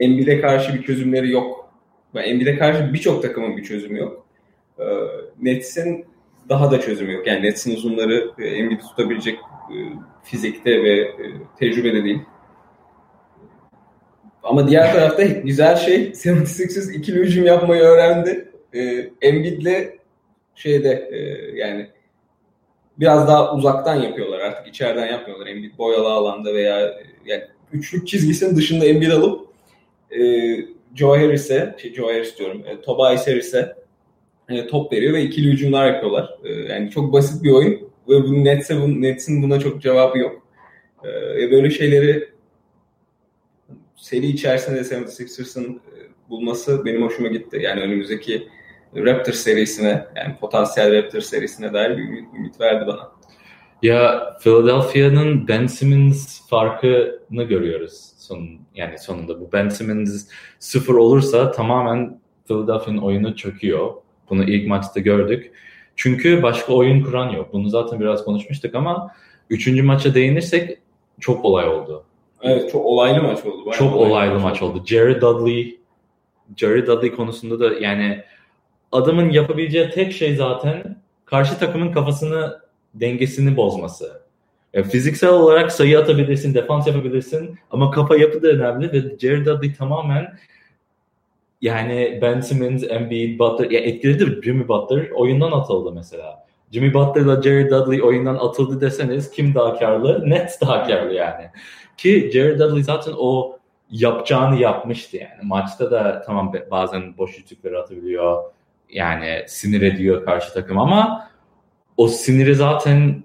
[0.00, 1.72] Embiid'e karşı bir çözümleri yok.
[2.14, 4.26] Yani Embiid'e karşı birçok takımın bir çözümü yok.
[4.78, 4.84] E,
[5.42, 6.11] Nets'in
[6.48, 7.26] daha da çözümü yok.
[7.26, 9.38] Yani Nets'in uzunları e, tutabilecek
[9.70, 9.76] e,
[10.22, 11.14] fizikte ve e,
[11.58, 12.20] tecrübede değil.
[14.42, 18.48] Ama diğer tarafta güzel şey 76ers ikili hücum yapmayı öğrendi.
[18.74, 19.98] E, Embiid'le
[20.54, 21.18] şeyde e,
[21.58, 21.90] yani
[22.98, 25.46] biraz daha uzaktan yapıyorlar artık içeriden yapmıyorlar.
[25.46, 26.94] Embiid boyalı alanda veya
[27.26, 29.48] yani üçlük çizgisinin dışında Embiid alıp
[30.10, 30.20] e,
[30.94, 33.81] Joe Harris'e, şey Joe Harris diyorum, Tobias Harris'e
[34.52, 36.30] e, top veriyor ve ikili hücumlar yapıyorlar.
[36.44, 37.72] E, yani çok basit bir oyun
[38.08, 40.42] ve bu Nets'e bu, Nets'in buna çok cevabı yok.
[41.04, 42.28] E, böyle şeyleri
[43.96, 47.58] seri içerisinde 76ers'ın e, bulması benim hoşuma gitti.
[47.62, 48.48] Yani önümüzdeki
[48.96, 53.12] Raptor serisine yani potansiyel Raptor serisine dair bir ümit, ümit verdi bana.
[53.82, 59.40] Ya Philadelphia'nın Ben Simmons farkını görüyoruz son yani sonunda.
[59.40, 60.26] Bu Ben Simmons
[60.58, 63.94] sıfır olursa tamamen Philadelphia'nın oyunu çöküyor.
[64.30, 65.52] Bunu ilk maçta gördük.
[65.96, 67.52] Çünkü başka oyun kuran yok.
[67.52, 69.10] Bunu zaten biraz konuşmuştuk ama
[69.50, 70.78] üçüncü maça değinirsek
[71.20, 72.04] çok olay oldu.
[72.42, 73.66] Evet çok olaylı maç oldu.
[73.66, 74.82] Bayağı çok olaylı, olaylı maç, maç oldu.
[74.86, 75.78] Jerry Dudley
[76.56, 78.24] Jerry Dudley konusunda da yani
[78.92, 82.60] adamın yapabileceği tek şey zaten karşı takımın kafasını
[82.94, 84.22] dengesini bozması.
[84.74, 89.74] Yani fiziksel olarak sayı atabilirsin, defans yapabilirsin ama kafa yapı da önemli ve Jerry Dudley
[89.74, 90.38] tamamen
[91.62, 96.46] yani Ben Simmons, Embiid, Butler ya etkiledi Jimmy Butler oyundan atıldı mesela.
[96.72, 100.30] Jimmy Butler'la Jerry Dudley oyundan atıldı deseniz kim daha karlı?
[100.30, 101.50] Nets daha karlı yani.
[101.96, 103.58] Ki Jerry Dudley zaten o
[103.90, 105.40] yapacağını yapmıştı yani.
[105.42, 108.42] Maçta da tamam bazen boş yüzükleri atabiliyor.
[108.90, 111.30] Yani sinir ediyor karşı takım ama
[111.96, 113.24] o siniri zaten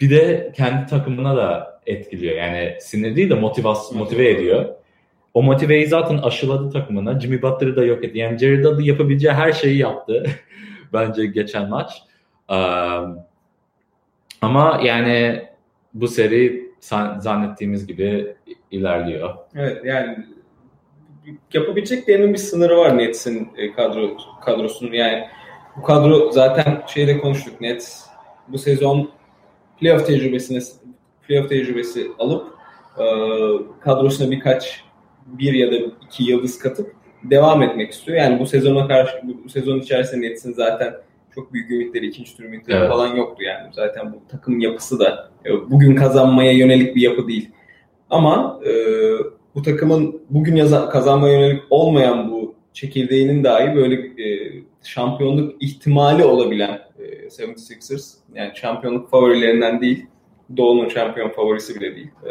[0.00, 2.36] bir de kendi takımına da etkiliyor.
[2.36, 4.79] Yani sinir değil de motivasyon motive ediyor.
[5.34, 7.20] O motiveyi zaten aşıladı takımına.
[7.20, 8.18] Jimmy Butler'ı da yok etti.
[8.18, 10.24] Yani Jared Dudley yapabileceği her şeyi yaptı.
[10.92, 12.02] Bence geçen maç.
[12.48, 13.18] Um,
[14.40, 15.42] ama yani
[15.94, 16.70] bu seri
[17.18, 18.36] zannettiğimiz gibi
[18.70, 19.34] ilerliyor.
[19.54, 20.26] Evet yani
[21.52, 25.24] yapabileceklerinin bir sınırı var Nets'in e, kadro kadrosunun yani
[25.76, 28.06] bu kadro zaten şeyde konuştuk Nets
[28.48, 29.10] bu sezon
[29.80, 30.60] playoff tecrübesine
[31.28, 32.54] playoff tecrübesi alıp
[32.98, 33.04] e,
[33.80, 34.84] kadrosuna birkaç
[35.26, 38.18] bir ya da iki yıldız katıp devam etmek istiyor.
[38.18, 39.12] Yani bu sezona karşı
[39.44, 40.94] bu sezon içerisinde Nets'in zaten
[41.34, 42.88] çok büyük ümitleri, ikinci tur ümitleri evet.
[42.88, 43.68] falan yoktu yani.
[43.72, 47.50] Zaten bu takım yapısı da e, bugün kazanmaya yönelik bir yapı değil.
[48.10, 48.72] Ama e,
[49.54, 54.52] bu takımın bugün yaza, kazanmaya yönelik olmayan bu çekirdeğinin dahi böyle e,
[54.82, 60.06] şampiyonluk ihtimali olabilen e, 76ers yani şampiyonluk favorilerinden değil
[60.56, 62.10] Doğu'nun şampiyon favorisi bile değil.
[62.26, 62.30] E,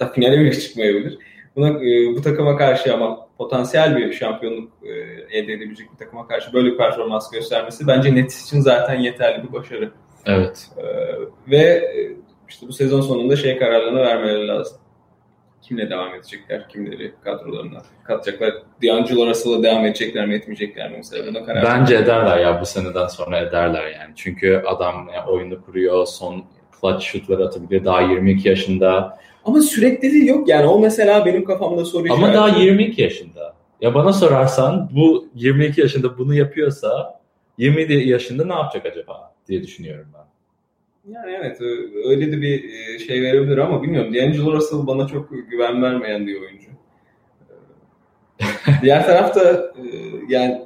[0.00, 1.18] da finale bile çıkmayabilir.
[1.56, 4.90] Buna, e, bu takıma karşı ama potansiyel bir şampiyonluk e,
[5.38, 9.52] elde edebilecek bir takıma karşı böyle bir performans göstermesi bence Nets için zaten yeterli bir
[9.52, 9.92] başarı.
[10.26, 10.68] Evet.
[10.76, 10.84] E,
[11.50, 11.92] ve
[12.48, 14.78] işte bu sezon sonunda şey kararlarını vermeleri lazım.
[15.62, 18.54] Kimle devam edecekler, kimleri kadrolarına katacaklar.
[18.82, 23.06] D'Angelo Russell'la devam edecekler mi, etmeyecekler mi mesela buna karar Bence ederler ya bu seneden
[23.06, 24.12] sonra ederler yani.
[24.16, 26.44] Çünkü adam oyunu kuruyor, son
[26.80, 27.84] clutch şutlar atabiliyor.
[27.84, 33.02] Daha 22 yaşında ama sürekliliği yok yani o mesela benim kafamda soru Ama daha 22
[33.02, 33.54] yaşında.
[33.80, 37.20] Ya bana sorarsan bu 22 yaşında bunu yapıyorsa
[37.58, 40.24] 27 yaşında ne yapacak acaba diye düşünüyorum ben.
[41.12, 41.60] Yani evet
[42.04, 44.14] öyle de bir e, şey verebilir ama bilmiyorum.
[44.14, 46.68] D'Angelo Russell bana çok güven vermeyen bir oyuncu.
[48.82, 49.86] Diğer tarafta e,
[50.28, 50.63] yani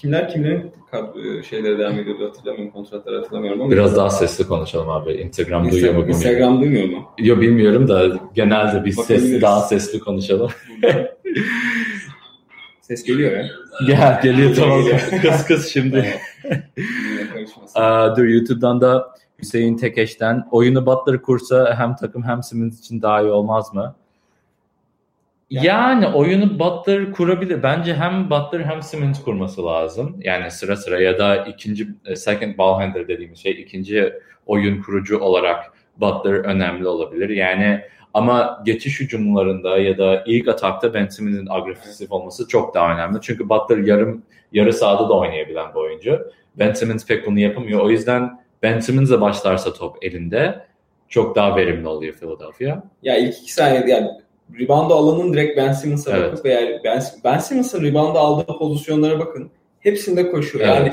[0.00, 2.72] kimler kimlerin e, şeylere devam ediyordu hatırlamıyorum.
[2.72, 3.70] Kontratları hatırlamıyorum ama.
[3.70, 5.12] Biraz daha sesli konuşalım abi.
[5.12, 6.20] Instagram Insta- duyuyor mu bilmiyorum.
[6.20, 7.04] Instagram duymuyor mu?
[7.18, 10.50] Yok bilmiyorum da genelde biz ses, daha sesli konuşalım.
[12.80, 13.46] Ses geliyor ya.
[13.86, 14.84] Gel geliyor tamam.
[15.22, 16.14] kız kız şimdi.
[17.74, 23.22] Aa, dur YouTube'dan da Hüseyin Tekeş'ten oyunu Butler kursa hem takım hem Simmons için daha
[23.22, 23.94] iyi olmaz mı?
[25.50, 27.62] Yani, yani oyunu Butler kurabilir.
[27.62, 30.20] Bence hem Butler hem Simmons kurması lazım.
[30.24, 34.12] Yani sıra sıra ya da ikinci e, second ball handler dediğimiz şey ikinci
[34.46, 37.28] oyun kurucu olarak Butler önemli olabilir.
[37.28, 37.80] Yani
[38.14, 43.18] ama geçiş hücumlarında ya da ilk atakta Ben Simmons'in agresif olması çok daha önemli.
[43.22, 46.30] Çünkü Butler yarım yarı sahada da oynayabilen bir oyuncu.
[46.58, 47.80] Ben Simmons pek bunu yapamıyor.
[47.80, 50.66] O yüzden Ben Simmons'la başlarsa top elinde
[51.08, 52.82] çok daha verimli oluyor Philadelphia.
[53.02, 54.08] Ya ilk iki saniyede yani
[54.60, 56.32] rebound alanın direkt Ben Simmons'a evet.
[56.32, 59.50] bakıp veya Ben, ben Simmons'ın rebound aldığı pozisyonlara bakın.
[59.80, 60.68] Hepsinde koşuyor.
[60.68, 60.76] Evet.
[60.76, 60.92] Yani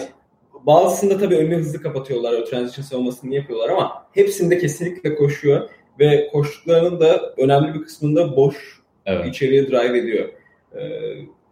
[0.66, 2.34] bazısında tabii önünü hızlı kapatıyorlar.
[2.34, 8.82] O transition savunmasını yapıyorlar ama hepsinde kesinlikle koşuyor ve koştuklarının da önemli bir kısmında boş
[9.06, 9.26] evet.
[9.26, 10.30] içeriye drive ediyor.
[10.76, 10.80] Ee,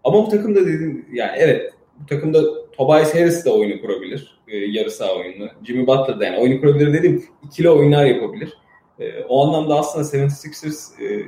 [0.03, 4.39] ama bu takımda dedim yani evet bu takımda Tobias Harris de oyunu kurabilir.
[4.47, 5.49] E, yarı saha oyunu.
[5.63, 7.23] Jimmy Butler da yani oyunu kurabilir dedim.
[7.43, 8.57] ikili oyunlar yapabilir.
[8.99, 11.25] E, o anlamda aslında 76ers e,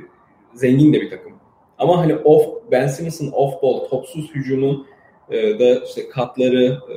[0.56, 1.32] zengin de bir takım.
[1.78, 4.86] Ama hani off Ben Simmons'ın off ball topsuz hücumun
[5.30, 6.96] e, da işte katları e,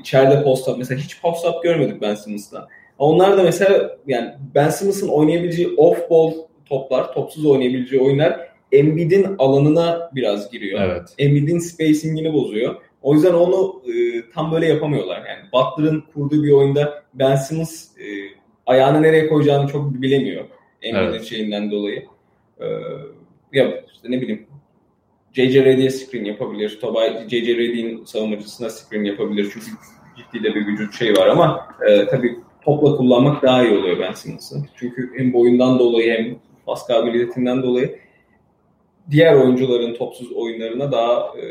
[0.00, 2.68] içeride post up mesela hiç post up görmedik Ben Simmons'ta.
[2.98, 6.32] Onlar da mesela yani Ben Simmons'ın oynayabileceği off ball
[6.66, 10.80] toplar, topsuz oynayabileceği oyunlar Embiid'in alanına biraz giriyor.
[10.82, 11.14] Evet.
[11.18, 12.74] Embiid'in spacing'ini bozuyor.
[13.02, 13.92] O yüzden onu e,
[14.34, 15.16] tam böyle yapamıyorlar.
[15.16, 18.04] Yani Butler'ın kurduğu bir oyunda Ben Simmons e,
[18.66, 20.44] ayağını nereye koyacağını çok bilemiyor.
[20.82, 21.24] Embiid'in evet.
[21.24, 22.04] şeyinden dolayı.
[22.60, 22.66] E,
[23.52, 24.46] ya işte ne bileyim
[25.32, 25.64] J.J.
[25.64, 26.78] Reddy'e screen yapabilir.
[26.80, 27.56] Tobay J.J.
[27.56, 29.50] Reddy'in savunmacısına screen yapabilir.
[29.52, 29.66] Çünkü
[30.16, 34.12] ciddi de bir gücü şey var ama e, tabii topla kullanmak daha iyi oluyor Ben
[34.12, 34.68] Simmons'ın.
[34.76, 36.36] Çünkü hem boyundan dolayı hem
[36.66, 37.98] pas kabiliyetinden dolayı
[39.10, 41.44] diğer oyuncuların topsuz oyunlarına daha e,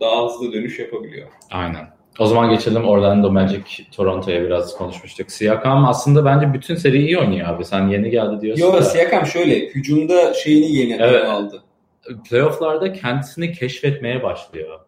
[0.00, 1.28] daha hızlı dönüş yapabiliyor.
[1.50, 1.99] Aynen.
[2.18, 3.62] O zaman geçelim Orlando Magic
[3.96, 5.30] Toronto'ya biraz konuşmuştuk.
[5.30, 7.64] Siakam aslında bence bütün seri iyi oynuyor abi.
[7.64, 8.64] Sen yeni geldi diyorsun.
[8.64, 11.24] Yok Siakam şöyle hücumda şeyini yeni evet.
[11.24, 11.62] aldı.
[12.30, 14.80] Playoff'larda kendisini keşfetmeye başlıyor.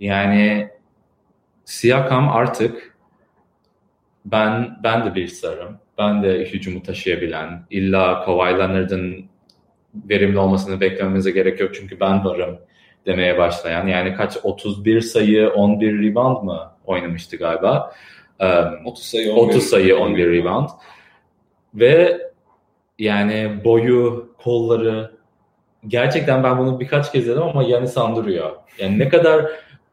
[0.00, 0.68] Yani
[1.64, 2.96] Siakam artık
[4.24, 5.78] ben ben de bir sarım.
[5.98, 9.24] Ben de hücumu taşıyabilen, illa Kawhi Leonard'ın
[9.94, 12.58] verimli olmasını beklememize gerek yok çünkü ben varım
[13.06, 13.86] demeye başlayan.
[13.86, 17.92] Yani kaç 31 sayı 11 rebound mı oynamıştı galiba.
[18.40, 20.68] Um, 30 sayı 11, 30 sayı 11 rebound.
[21.74, 22.20] Ve
[22.98, 25.16] yani boyu, kolları
[25.88, 28.50] gerçekten ben bunu birkaç kez dedim ama yani sandırıyor.
[28.78, 29.46] Yani ne kadar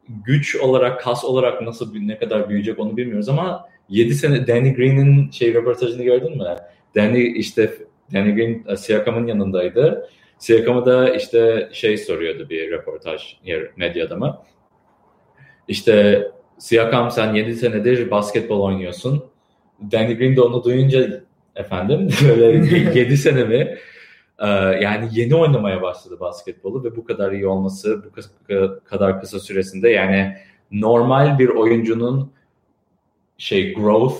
[0.10, 5.32] güç olarak, kas olarak nasıl ne kadar büyüyecek onu bilmiyoruz ama 7 sene Danny Green'in
[5.32, 6.56] şey röportajını gördün mü?
[6.96, 7.74] Danny işte
[8.14, 10.10] Danny Green Siakam'ın yanındaydı
[10.44, 13.38] Siakam'a da işte şey soruyordu bir röportaj
[13.76, 14.42] medya adamı.
[15.68, 16.28] İşte
[16.58, 19.26] Siakam sen 7 senedir basketbol oynuyorsun.
[19.92, 21.22] Danny Green de onu duyunca
[21.56, 23.78] efendim böyle 7 sene mi?
[24.40, 24.48] Ee,
[24.82, 28.12] yani yeni oynamaya başladı basketbolu ve bu kadar iyi olması bu
[28.86, 30.38] kadar kısa süresinde yani
[30.72, 32.32] normal bir oyuncunun
[33.38, 34.18] şey growth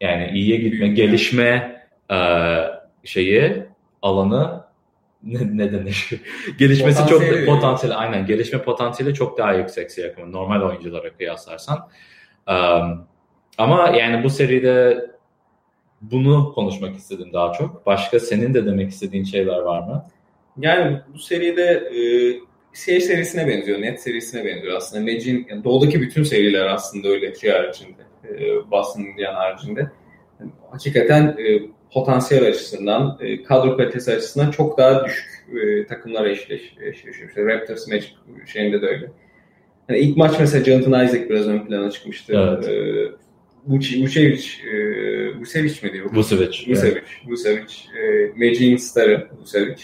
[0.00, 2.16] yani iyiye gitme, gelişme e,
[3.04, 3.62] şeyi
[4.02, 4.57] alanı
[5.22, 6.10] ne, ne denir?
[6.58, 11.88] Gelişmesi potansiyeli çok potansiyeli aynen gelişme potansiyeli çok daha yüksek Siakam'ın normal oyunculara kıyaslarsan.
[12.48, 13.06] Um,
[13.58, 15.06] ama yani bu seride
[16.00, 17.86] bunu konuşmak istedim daha çok.
[17.86, 20.06] Başka senin de demek istediğin şeyler var mı?
[20.58, 22.00] Yani bu seride e,
[22.74, 25.02] şey serisine benziyor, net serisine benziyor aslında.
[25.02, 29.90] Magic'in yani doğudaki bütün seriler aslında öyle şey haricinde, e, Boston Indian haricinde.
[30.40, 31.60] Yani, hakikaten e,
[31.92, 35.26] potansiyel açısından, e, kadro kalitesi açısından çok daha düşük
[35.62, 37.28] e, takımlar eşleş, eşleşiyor.
[37.28, 38.08] İşte Raptors Magic
[38.46, 39.10] şeyinde de öyle.
[39.88, 42.32] Yani ilk maç mesela Jonathan Isaac biraz ön plana çıkmıştı.
[42.36, 42.68] Evet.
[42.68, 43.08] E,
[43.66, 44.76] Vucevic, e,
[45.40, 46.06] Vucevic mi diyor?
[46.14, 46.46] Vucevic.
[46.46, 46.92] Vucevic.
[46.92, 47.04] Evet.
[47.26, 47.74] Vucevic.
[48.02, 49.82] E, Magic'in starı Vucevic.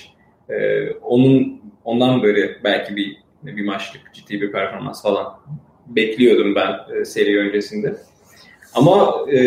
[0.50, 5.26] E, onun ondan böyle belki bir bir maçlık ciddi bir performans falan
[5.86, 7.96] bekliyordum ben e, seri öncesinde.
[8.74, 9.38] Ama e,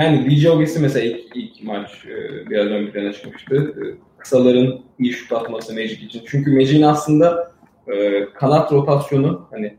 [0.00, 3.56] yani DJ Ogilvy mesela ilk, ilk maç e, biraz ön plana çıkmıştı.
[3.56, 3.82] E,
[4.18, 6.22] kısaların iyi şut atması Magic için.
[6.26, 7.52] Çünkü Magic'in aslında
[7.88, 9.76] e, kanat rotasyonu hani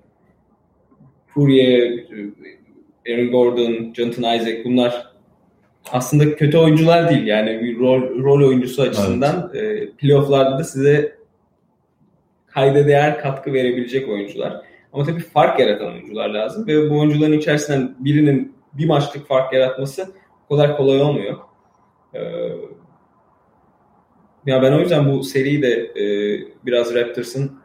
[1.27, 2.03] Fourier,
[3.09, 5.07] Aaron Gordon, Jonathan Isaac bunlar
[5.91, 7.27] aslında kötü oyuncular değil.
[7.27, 9.83] Yani bir rol, rol oyuncusu açısından evet.
[9.83, 11.17] e, playofflarda da size
[12.47, 14.61] kayda değer katkı verebilecek oyuncular.
[14.93, 20.11] Ama tabii fark yaratan oyuncular lazım ve bu oyuncuların içerisinden birinin bir maçlık fark yaratması
[20.49, 21.37] o kadar kolay olmuyor.
[22.13, 22.19] Ee,
[24.45, 26.05] ya ben o yüzden bu seriyi de e,
[26.65, 27.59] biraz Raptors'ın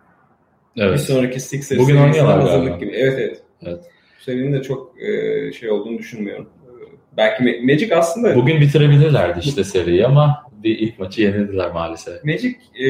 [0.76, 0.92] evet.
[0.92, 2.92] bir sonraki Sixers Bugün oynuyorlar hazırlık gibi.
[2.96, 3.42] Evet evet.
[3.62, 3.84] evet.
[4.18, 6.48] Bu serinin de çok e, şey olduğunu düşünmüyorum.
[6.66, 8.34] Ee, belki Magic aslında...
[8.34, 12.24] Bugün bitirebilirlerdi işte seriyi ama bir ilk maçı yenildiler maalesef.
[12.24, 12.88] Magic e,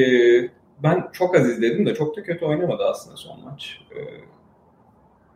[0.83, 3.81] ben çok az izledim de çok da kötü oynamadı aslında son maç.
[3.91, 3.99] E,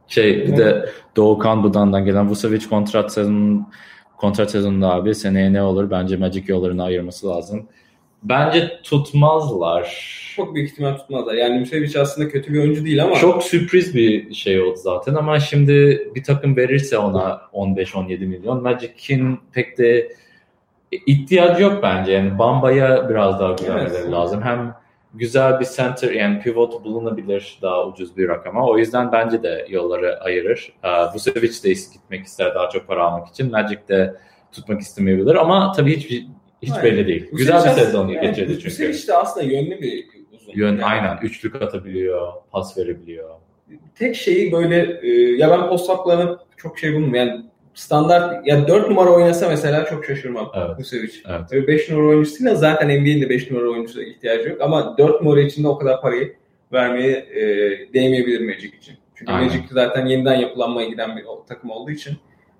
[0.08, 3.68] şey bir de Doğukan Budan'dan gelen Vucevic kontrat sezon
[4.16, 5.90] kontrat sezonunda abi seneye ne olur?
[5.90, 7.68] Bence Magic yollarını ayırması lazım.
[8.22, 10.16] Bence tutmazlar.
[10.36, 11.34] Çok büyük ihtimal tutmazlar.
[11.34, 13.14] Yani Vucevic aslında kötü bir oyuncu değil ama.
[13.14, 19.40] Çok sürpriz bir şey oldu zaten ama şimdi bir takım verirse ona 15-17 milyon Magic'in
[19.52, 20.08] pek de
[21.06, 22.12] ihtiyacı yok bence.
[22.12, 24.12] Yani Bamba'ya biraz daha güvenmeleri evet.
[24.12, 24.42] lazım.
[24.42, 24.74] Hem
[25.18, 28.66] güzel bir center yani pivot bulunabilir daha ucuz bir rakama.
[28.68, 30.72] O yüzden bence de yolları ayırır.
[30.84, 33.50] Uh, Vucevic de gitmek ister daha çok para almak için.
[33.50, 34.14] Magic de
[34.52, 36.10] tutmak istemeyebilir ama tabii hiç
[36.62, 36.84] hiç aynen.
[36.84, 37.22] belli değil.
[37.32, 38.68] Vucevic güzel bir sezon yani, geçirdi çünkü.
[38.68, 40.52] Vucevic de aslında yönlü bir uzun.
[40.54, 40.84] Yön yani.
[40.84, 41.18] aynen.
[41.22, 43.30] Üçlük atabiliyor, pas verebiliyor.
[43.94, 45.90] Tek şeyi böyle e, ya ben post
[46.56, 47.14] çok şey bulmuyorum.
[47.14, 47.44] Yani
[47.76, 50.78] standart ya 4 numara oynasa mesela çok şaşırmam evet.
[50.78, 51.12] Vucevic.
[51.28, 51.68] Evet.
[51.68, 55.68] 5 numara oyuncusuyla zaten NBA'nin de 5 numara oyuncusu ihtiyacı yok ama 4 numara içinde
[55.68, 56.36] o kadar parayı
[56.72, 57.42] vermeye e,
[57.94, 58.94] değmeyebilir Magic için.
[59.14, 59.46] Çünkü Aynen.
[59.46, 62.16] Magic zaten yeniden yapılanmaya giden bir takım olduğu için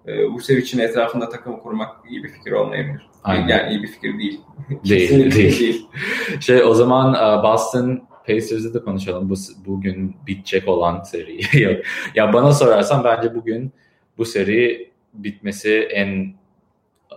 [0.07, 3.11] e, Vucevic'in etrafında takım kurmak iyi bir fikir olmayabilir.
[3.25, 3.49] Aynen.
[3.49, 4.41] Yani iyi bir fikir değil.
[4.85, 5.11] Değil.
[5.11, 5.59] değil.
[5.59, 5.87] değil.
[6.41, 9.31] şey o zaman e, Boston Pacers'ı da konuşalım.
[9.31, 9.35] Bu,
[9.67, 11.41] bugün bitecek olan seri.
[12.15, 13.73] ya bana sorarsan bence bugün
[14.19, 16.35] bu seri bitmesi en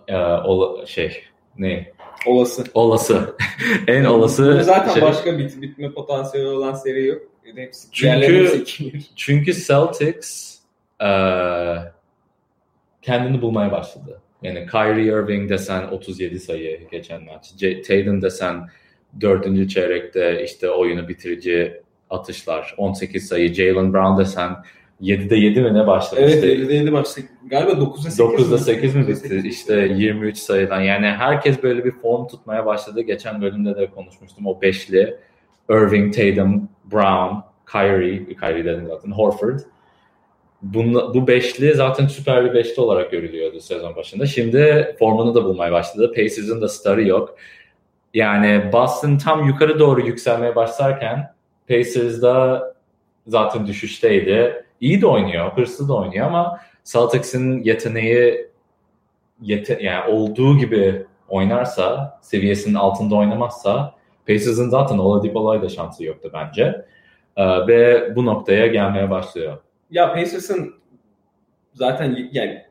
[0.08, 1.24] e, ola, şey
[1.58, 1.92] ne
[2.26, 3.36] olası olası
[3.88, 5.02] en olası zaten şey.
[5.02, 7.22] başka bit, bitme potansiyeli olan seri yok.
[7.56, 8.64] Hepsi, çünkü
[9.16, 10.60] çünkü Celtics
[11.02, 11.10] e,
[13.02, 14.22] kendini bulmaya başladı.
[14.42, 17.52] Yani Kyrie Irving desen 37 sayı geçen maç.
[17.60, 18.70] J- Tatum desen
[19.22, 22.76] dördüncü çeyrekte işte oyunu bitirici atışlar.
[22.78, 23.54] 18 sayı.
[23.54, 24.56] Jalen Brown desen
[25.02, 26.40] 7'de 7 mi ne başlamıştı?
[26.42, 27.28] Evet 7'de 7 başladı.
[27.46, 29.42] Galiba 9'da 8 9'da 8 mi bitti?
[29.46, 30.82] İşte 23 sayıdan.
[30.82, 33.02] Yani herkes böyle bir form tutmaya başladı.
[33.02, 34.48] Geçen bölümde de konuşmuştum.
[34.48, 35.18] O beşli
[35.70, 37.36] Irving, Tatum, Brown,
[37.72, 39.60] Kyrie, Kyrie dedim zaten, Horford.
[40.62, 44.26] Bunla, bu beşli zaten süper bir beşli olarak görülüyordu sezon başında.
[44.26, 46.12] Şimdi formunu da bulmaya başladı.
[46.16, 47.36] Pacers'ın da starı yok.
[48.14, 51.34] Yani Boston tam yukarı doğru yükselmeye başlarken
[51.68, 52.64] Pacers'da
[53.28, 58.50] zaten düşüşteydi iyi de oynuyor, hırslı da oynuyor ama Celtics'in yeteneği
[59.42, 66.86] yete yani olduğu gibi oynarsa, seviyesinin altında oynamazsa Pacers'ın zaten Oladipo'la da şansı yoktu bence.
[67.38, 69.58] Ee, ve bu noktaya gelmeye başlıyor.
[69.92, 70.76] Ya Pacers'ın
[71.74, 72.64] zaten yani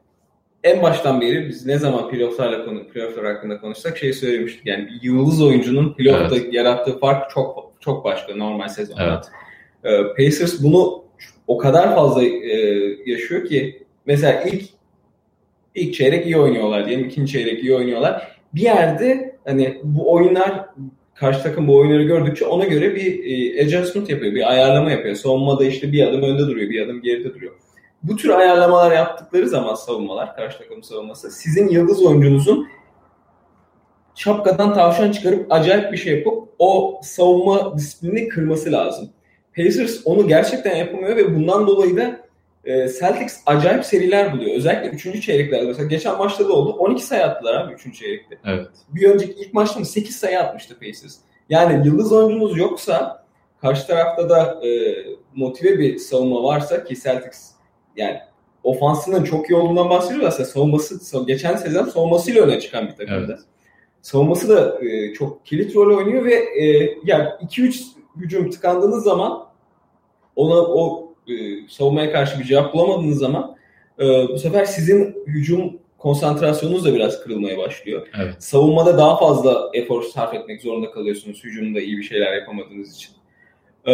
[0.64, 4.66] en baştan beri biz ne zaman playofflarla konu playofflar hakkında konuşsak şey söylemiştik.
[4.66, 6.54] Yani bir yıldız oyuncunun playoff'ta evet.
[6.54, 9.22] yarattığı fark çok çok başka normal sezonda.
[9.84, 10.00] Evet.
[10.00, 11.04] Ee, Pacers bunu
[11.48, 12.56] o kadar fazla e,
[13.06, 14.64] yaşıyor ki mesela ilk
[15.74, 18.38] ilk çeyrek iyi oynuyorlar diyelim, ikinci çeyrek iyi oynuyorlar.
[18.54, 20.64] Bir yerde hani bu oyunlar
[21.14, 25.14] karşı takım bu oyunları gördükçe ona göre bir e, adjustment yapıyor, bir ayarlama yapıyor.
[25.14, 27.52] Savunmada işte bir adım önde duruyor, bir adım geride duruyor.
[28.02, 32.68] Bu tür ayarlamalar yaptıkları zaman savunmalar, karşı takım savunması sizin yıldız oyuncunuzun
[34.14, 39.11] şapkadan tavşan çıkarıp acayip bir şey yapıp o savunma disiplini kırması lazım.
[39.56, 42.20] Pacers onu gerçekten yapamıyor ve bundan dolayı da
[42.64, 44.56] e, Celtics acayip seriler buluyor.
[44.56, 45.24] Özellikle 3.
[45.24, 46.70] çeyreklerde mesela geçen maçta da oldu.
[46.70, 47.98] 12 sayı attılar abi 3.
[47.98, 48.38] çeyrekte.
[48.44, 48.66] Evet.
[48.88, 51.16] Bir önceki ilk maçta mı 8 sayı atmıştı Pacers.
[51.48, 53.24] Yani yıldız oyuncunuz yoksa
[53.61, 54.96] karşı tarafta da e,
[55.34, 57.50] motive bir savunma varsa ki Celtics
[57.96, 58.18] yani
[58.62, 63.32] ofansının çok iyi olduğundan bahsediyoruz aslında savunması geçen sezon savunmasıyla öne çıkan bir takımdı.
[63.38, 63.40] Evet.
[64.02, 67.82] Savunması da e, çok kilit rol oynuyor ve e, yani 2-3
[68.18, 69.46] hücum tıkandığınız zaman
[70.37, 71.33] ona o e,
[71.68, 73.57] savunmaya karşı bir cevap bulamadığınız zaman
[73.98, 78.09] e, bu sefer sizin hücum konsantrasyonunuz da biraz kırılmaya başlıyor.
[78.22, 78.35] Evet.
[78.38, 83.12] Savunmada daha fazla efor sarf etmek zorunda kalıyorsunuz hücumda iyi bir şeyler yapamadığınız için.
[83.87, 83.92] E,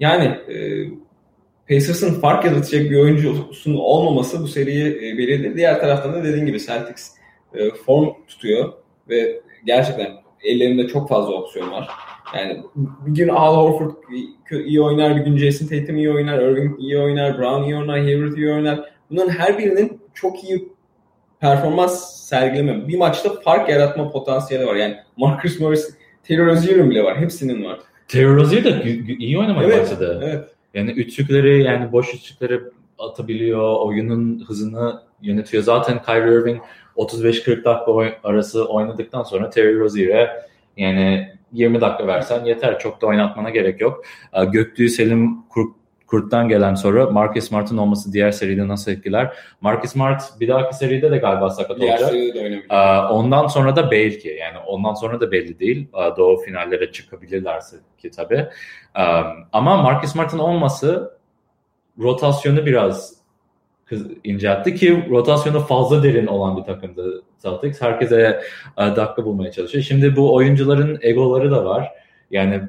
[0.00, 0.86] yani e,
[1.68, 5.56] Pacers'ın fark yaratacak bir oyuncusunun olmaması bu seriyi e, belirledi.
[5.56, 7.10] Diğer taraftan da dediğin gibi Celtics
[7.54, 8.72] e, form tutuyor
[9.08, 11.88] ve gerçekten ellerinde çok fazla opsiyon var.
[12.36, 12.62] Yani
[13.06, 13.90] bir gün Al Horford
[14.50, 18.36] iyi oynar, bir gün Jason Tatum iyi oynar, Irving iyi oynar, Brown iyi oynar, Hayward
[18.36, 18.80] iyi oynar.
[19.10, 20.68] Bunların her birinin çok iyi
[21.40, 24.74] performans sergileme, bir maçta fark yaratma potansiyeli var.
[24.74, 25.96] Yani Marcus Morris,
[26.28, 27.18] Taylor Rozier'in bile var.
[27.18, 27.78] Hepsinin var.
[28.08, 28.84] Taylor Rozier de
[29.18, 30.20] iyi oynamaya evet, başladı.
[30.24, 30.48] Evet.
[30.74, 32.60] Yani üçlükleri yani boş üçlükleri
[33.00, 35.62] atabiliyor, oyunun hızını yönetiyor.
[35.62, 36.62] Zaten Kyrie Irving
[36.96, 40.30] 35-40 dakika arası oynadıktan sonra Terry Rozier'e
[40.76, 42.78] yani 20 dakika versen yeter.
[42.78, 44.04] Çok da oynatmana gerek yok.
[44.52, 45.38] Göktüğü Selim
[46.06, 49.32] Kurt'tan gelen soru Marcus Smart'ın olması diğer seride nasıl etkiler?
[49.60, 52.10] Marcus Smart bir dahaki seride de galiba sakat diğer olacak.
[52.10, 53.12] Seride de oynamayacak.
[53.12, 55.88] Ondan sonra da belki yani ondan sonra da belli değil.
[56.16, 58.46] Doğu finallere çıkabilirlerse ki tabii.
[59.52, 61.19] Ama Marcus Smart'ın olması
[62.00, 63.20] rotasyonu biraz
[64.24, 67.82] inceltti ki rotasyonu fazla derin olan bir takımdı Celtics.
[67.82, 68.42] Herkese
[68.78, 69.84] e, dakika bulmaya çalışıyor.
[69.84, 71.92] Şimdi bu oyuncuların egoları da var.
[72.30, 72.62] Yani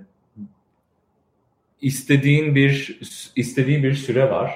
[1.81, 2.99] istediğin bir
[3.35, 4.51] istediği bir süre var.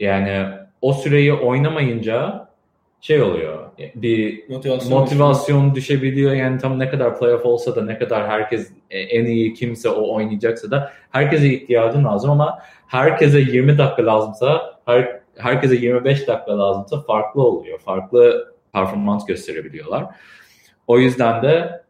[0.00, 0.46] Yani
[0.80, 2.48] o süreyi oynamayınca
[3.00, 3.69] şey oluyor.
[3.94, 6.32] Bir motivasyon, motivasyon düşebiliyor.
[6.32, 10.14] Yani tam ne kadar playoff olsa da ne kadar herkes e, en iyi kimse o
[10.14, 17.00] oynayacaksa da herkese ihtiyacın lazım ama herkese 20 dakika lazımsa her, herkese 25 dakika lazımsa
[17.00, 17.78] farklı oluyor.
[17.78, 20.06] Farklı performans gösterebiliyorlar.
[20.86, 21.82] O yüzden de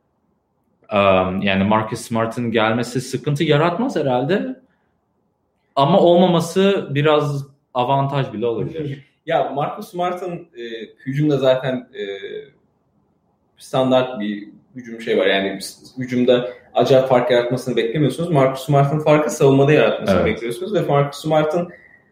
[0.92, 4.60] um, yani Marcus Smart'ın gelmesi sıkıntı yaratmaz herhalde.
[5.76, 9.04] Ama olmaması biraz avantaj bile olabilir.
[9.30, 10.62] ya Marcus Smart'ın e,
[11.06, 12.04] hücumda zaten e,
[13.56, 15.26] standart bir hücum şey var.
[15.26, 15.58] Yani
[15.98, 18.30] hücumda acayip fark yaratmasını beklemiyorsunuz.
[18.30, 20.26] Marcus Smart'ın farkı savunmada yaratmasını evet.
[20.26, 21.68] bekliyorsunuz ve Marcus Smart'ın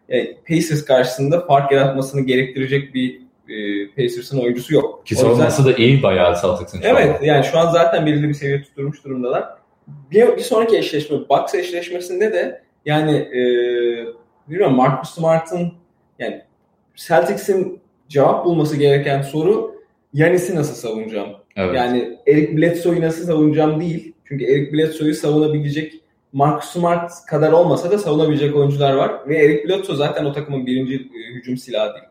[0.09, 5.05] e, Pacers karşısında fark yaratmasını gerektirecek bir e, Pacers'ın oyuncusu yok.
[5.05, 6.81] Ki savunması da iyi bayağı Celtics'in.
[6.81, 7.25] Evet an.
[7.25, 9.45] yani şu an zaten belirli bir seviye tutturmuş durumdalar.
[10.11, 13.41] Bir, bir sonraki eşleşme, Bucks eşleşmesinde de yani e,
[14.47, 15.73] bilmiyorum Marcus Smart'ın
[16.19, 16.48] yani
[17.07, 19.75] Celtics'in cevap bulması gereken soru
[20.13, 21.29] Yanis'i nasıl savunacağım?
[21.55, 21.75] Evet.
[21.75, 24.13] Yani Eric Bledsoe'yu nasıl savunacağım değil.
[24.25, 25.93] Çünkü Eric Bledsoe'yu savunabilecek
[26.33, 29.27] Marcus Smart kadar olmasa da savunabilecek oyuncular var.
[29.27, 32.05] Ve Eric Bledsoe zaten o takımın birinci e, hücum silahı değil.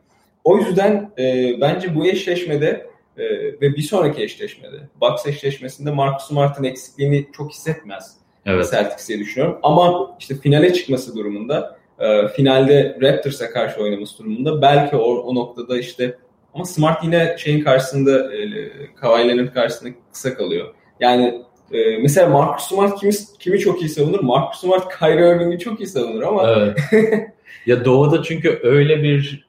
[0.45, 2.87] O yüzden e, bence bu eşleşmede
[3.19, 3.25] e,
[3.61, 8.71] ve bir sonraki eşleşmede, Bucks eşleşmesinde Marcus Smart'ın eksikliğini çok hissetmez evet.
[8.71, 9.59] Celtics diye düşünüyorum.
[9.63, 15.79] Ama işte finale çıkması durumunda, e, finalde Raptors'a karşı oynaması durumunda belki o, o noktada
[15.79, 16.19] işte
[16.55, 18.47] ama Smart yine şeyin karşısında, e,
[18.95, 20.75] Kawhi Leonard karşısında kısa kalıyor.
[21.01, 21.43] Yani
[21.73, 24.21] e, mesela Marcus Smart kimi, kimi çok iyi savunur?
[24.21, 26.79] Marcus Smart Kyrie Irving'i çok iyi savunur ama evet.
[27.67, 29.49] ya Doğu'da çünkü öyle bir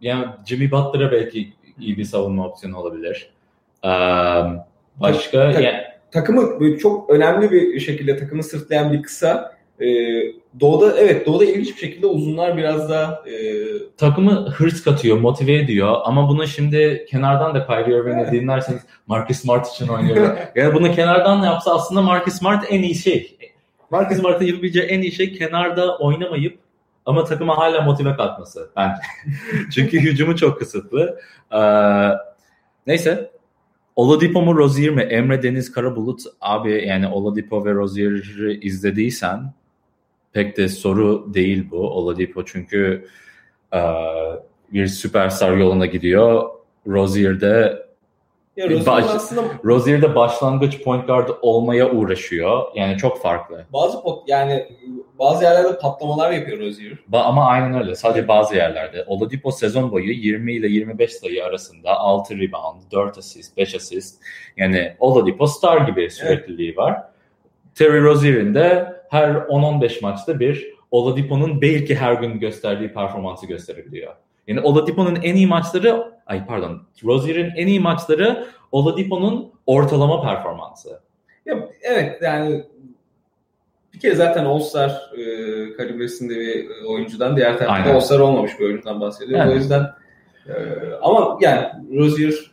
[0.00, 3.32] yani Jimmy Butler'a belki iyi bir savunma opsiyonu olabilir.
[3.84, 3.88] Ee,
[4.96, 5.82] başka tak, yani...
[6.10, 9.86] takımı çok önemli bir şekilde takımı sırtlayan bir kısa e,
[10.60, 13.34] Doğu'da evet Doğu'da ilginç bir şekilde uzunlar biraz daha e...
[13.96, 19.68] takımı hırs katıyor, motive ediyor ama bunu şimdi kenardan da Kyrie Irving'e dinlerseniz Marcus Smart
[19.68, 20.36] için oynuyor.
[20.54, 23.38] yani bunu kenardan da yapsa aslında Marcus Smart en iyi şey.
[23.90, 26.58] Marcus Smart'ın yapabileceği en iyi şey kenarda oynamayıp
[27.06, 29.00] ama takıma hala motive katması bence.
[29.74, 31.20] Çünkü hücumu çok kısıtlı.
[31.52, 31.58] Ee,
[32.86, 33.30] neyse
[33.96, 35.02] Oladipo mu Rozier mi?
[35.02, 39.52] Emre Deniz Karabulut abi yani Oladipo ve Rozier'i izlediysen
[40.32, 41.76] pek de soru değil bu.
[41.90, 43.08] Oladipo çünkü
[43.74, 43.80] e,
[44.72, 46.50] bir süperstar yoluna gidiyor.
[46.86, 47.82] Rozier de
[48.56, 52.62] Ya Rozier Baş- aslında Rozier de başlangıç point guard olmaya uğraşıyor.
[52.74, 53.66] Yani çok farklı.
[53.72, 54.66] bazı pot yani
[55.18, 56.92] bazı yerlerde patlamalar yapıyor Rozier.
[57.12, 57.94] Ba- ama aynen öyle.
[57.94, 59.04] Sadece bazı yerlerde.
[59.06, 64.22] Oladipo sezon boyu 20 ile 25 sayı arasında 6 rebound, 4 asist, 5 asist.
[64.56, 67.02] Yani Oladipo star gibi sürekliliği var.
[67.74, 74.12] Terry Rozier'in de her 10-15 maçta bir Oladipo'nun belki her gün gösterdiği performansı gösterebiliyor.
[74.46, 81.00] Yani Oladipo'nun en iyi maçları, ay pardon, Rozier'in en iyi maçları Oladipo'nun ortalama performansı.
[81.46, 82.64] Ya, evet yani
[83.94, 85.22] bir kere zaten All-Star e,
[85.72, 87.92] kalibresinde bir oyuncudan diğer tarafta.
[87.92, 89.46] All-Star olmamış bir oyuncudan bahsediyoruz.
[89.46, 89.56] Evet.
[89.56, 89.90] O yüzden
[90.48, 90.54] e,
[91.02, 92.51] ama yani Rozier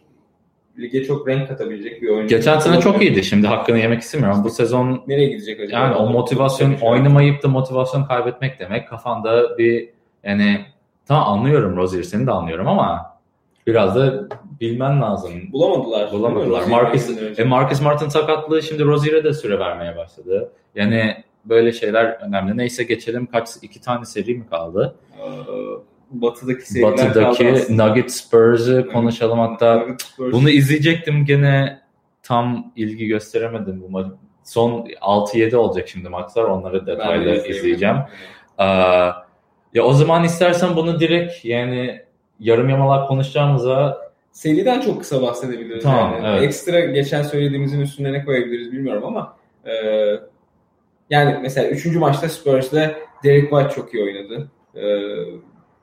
[0.81, 2.35] lige çok renk katabilecek bir oyuncu.
[2.35, 3.23] Geçen sene çok iyiydi.
[3.23, 4.41] Şimdi hakkını yemek istemiyorum.
[4.43, 5.79] Bu sezon Nereye gidecek acaba?
[5.79, 6.89] Yani o motivasyon şey.
[6.89, 8.87] oynamayıp da motivasyon kaybetmek demek.
[8.87, 9.89] Kafanda bir
[10.23, 10.65] yani
[11.07, 13.19] tamam anlıyorum Rozier seni de anlıyorum ama
[13.67, 14.27] biraz da
[14.61, 15.31] bilmen lazım.
[15.51, 16.11] bulamadılar.
[16.11, 16.67] Bulamadılar.
[16.67, 20.51] Marcus, e Marcus Martin sakatlığı şimdi Rozier'e de süre vermeye başladı.
[20.75, 22.57] Yani böyle şeyler önemli.
[22.57, 23.25] Neyse geçelim.
[23.25, 24.95] Kaç iki tane seri mi kaldı?
[26.09, 27.77] Batı'daki seriler Batı'daki.
[27.77, 29.85] Nugget Spurs'ı konuşalım hatta.
[29.99, 30.33] Spurs.
[30.33, 31.79] Bunu izleyecektim gene
[32.23, 34.07] tam ilgi gösteremedim bu maç.
[34.43, 36.43] Son 6-7 olacak şimdi maçlar.
[36.43, 37.51] Onları de detaylı izleyemedim.
[37.51, 37.97] izleyeceğim.
[38.59, 38.65] Ee,
[39.73, 42.01] ya o zaman istersen bunu direkt yani
[42.39, 45.83] yarım yamalak konuşacağımıza Seriden çok kısa bahsedebiliriz.
[45.83, 46.27] Tamam, yani.
[46.27, 46.43] evet.
[46.43, 49.73] Ekstra geçen söylediğimizin üstüne ne koyabiliriz bilmiyorum ama e,
[51.09, 51.85] yani mesela 3.
[51.85, 54.51] maçta Spurs'da Derek White çok iyi oynadı.
[54.75, 54.83] E,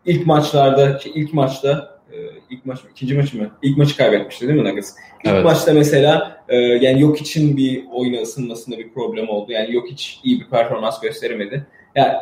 [0.07, 2.17] ilk maçlarda, ilk maçta e,
[2.51, 3.51] ilk maç mı, ikinci maçı mı?
[3.63, 4.91] İlk maçı kaybetmişti değil mi Nuggets?
[5.25, 5.45] İlk Evet.
[5.45, 9.53] maçta mesela e, yani yok için bir oyuna ısınmasında bir problem oldu.
[9.53, 11.67] Yani yok hiç iyi bir performans gösteremedi.
[11.95, 12.13] Yani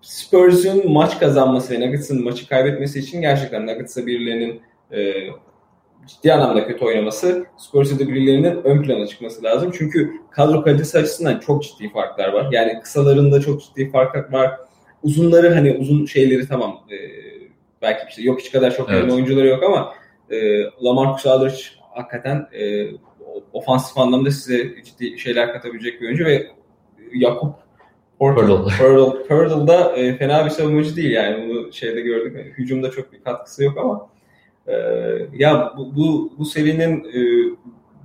[0.00, 4.60] Spurs'un maç kazanması ve Nuggets'ın maçı kaybetmesi için gerçekten Nuggets'a birilerinin
[4.92, 5.12] e,
[6.06, 9.72] ciddi anlamda kötü oynaması, Spurs'a da birilerinin ön plana çıkması lazım.
[9.78, 12.48] Çünkü kadro kalitesi açısından çok ciddi farklar var.
[12.52, 14.56] Yani kısalarında çok ciddi fark var.
[15.02, 16.96] Uzunları hani uzun şeyleri tamam e,
[17.82, 19.12] belki işte yok hiç kadar çok Evet.
[19.12, 19.94] oyuncuları yok ama
[20.30, 21.62] e, Lamarcus Aldridge
[21.94, 22.86] hakikaten e,
[23.52, 26.46] ofansif anlamda size ciddi şeyler katabilecek bir oyuncu ve
[27.14, 27.54] Yakup
[28.18, 28.64] Portal.
[28.64, 32.36] Purtle, Purtle da e, fena bir savunucu değil yani bunu şeyde gördük.
[32.36, 34.08] Yani hücumda çok bir katkısı yok ama
[34.66, 34.74] e,
[35.34, 37.20] ya bu, bu, bu serinin e,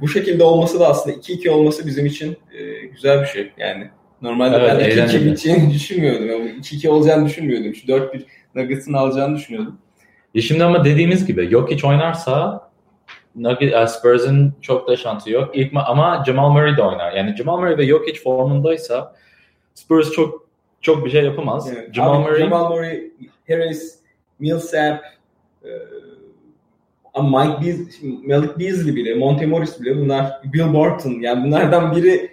[0.02, 3.52] bu şekilde olması da aslında 2-2 olması bizim için e, güzel bir şey.
[3.58, 3.90] Yani
[4.22, 5.26] normalde Evet, ben 2-2 eğlenceli.
[5.26, 6.28] biteceğini düşünmüyordum.
[6.30, 7.76] Yani 2-2 olacağını düşünmüyordum.
[7.76, 8.24] Şu 4-1
[8.56, 9.78] Nuggets'ın alacağını düşünüyordum.
[10.34, 12.62] Ya şimdi ama dediğimiz gibi yok hiç oynarsa
[13.36, 15.58] Nugget, e, Spurs'ın çok da şansı yok.
[15.58, 17.14] İlk ma- ama Jamal Murray de oynar.
[17.14, 19.16] Yani Jamal Murray ve Jokic formundaysa
[19.74, 20.48] Spurs çok
[20.82, 21.70] çok bir şey yapamaz.
[21.74, 21.94] Evet.
[21.94, 23.04] Jamal Abi, Murray Jamal Murray,
[23.48, 24.00] Harris,
[24.40, 25.02] Millsap,
[25.64, 25.70] e,
[27.22, 27.78] Mike Beas,
[28.28, 32.30] Malik Beasley bile, Monte Morris bile bunlar Bill Barton yani bunlardan biri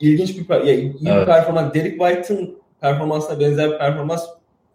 [0.00, 1.26] ilginç bir ya, iyi bir Evet.
[1.26, 1.74] performans.
[1.74, 4.26] Derek White'ın performansına benzer bir performans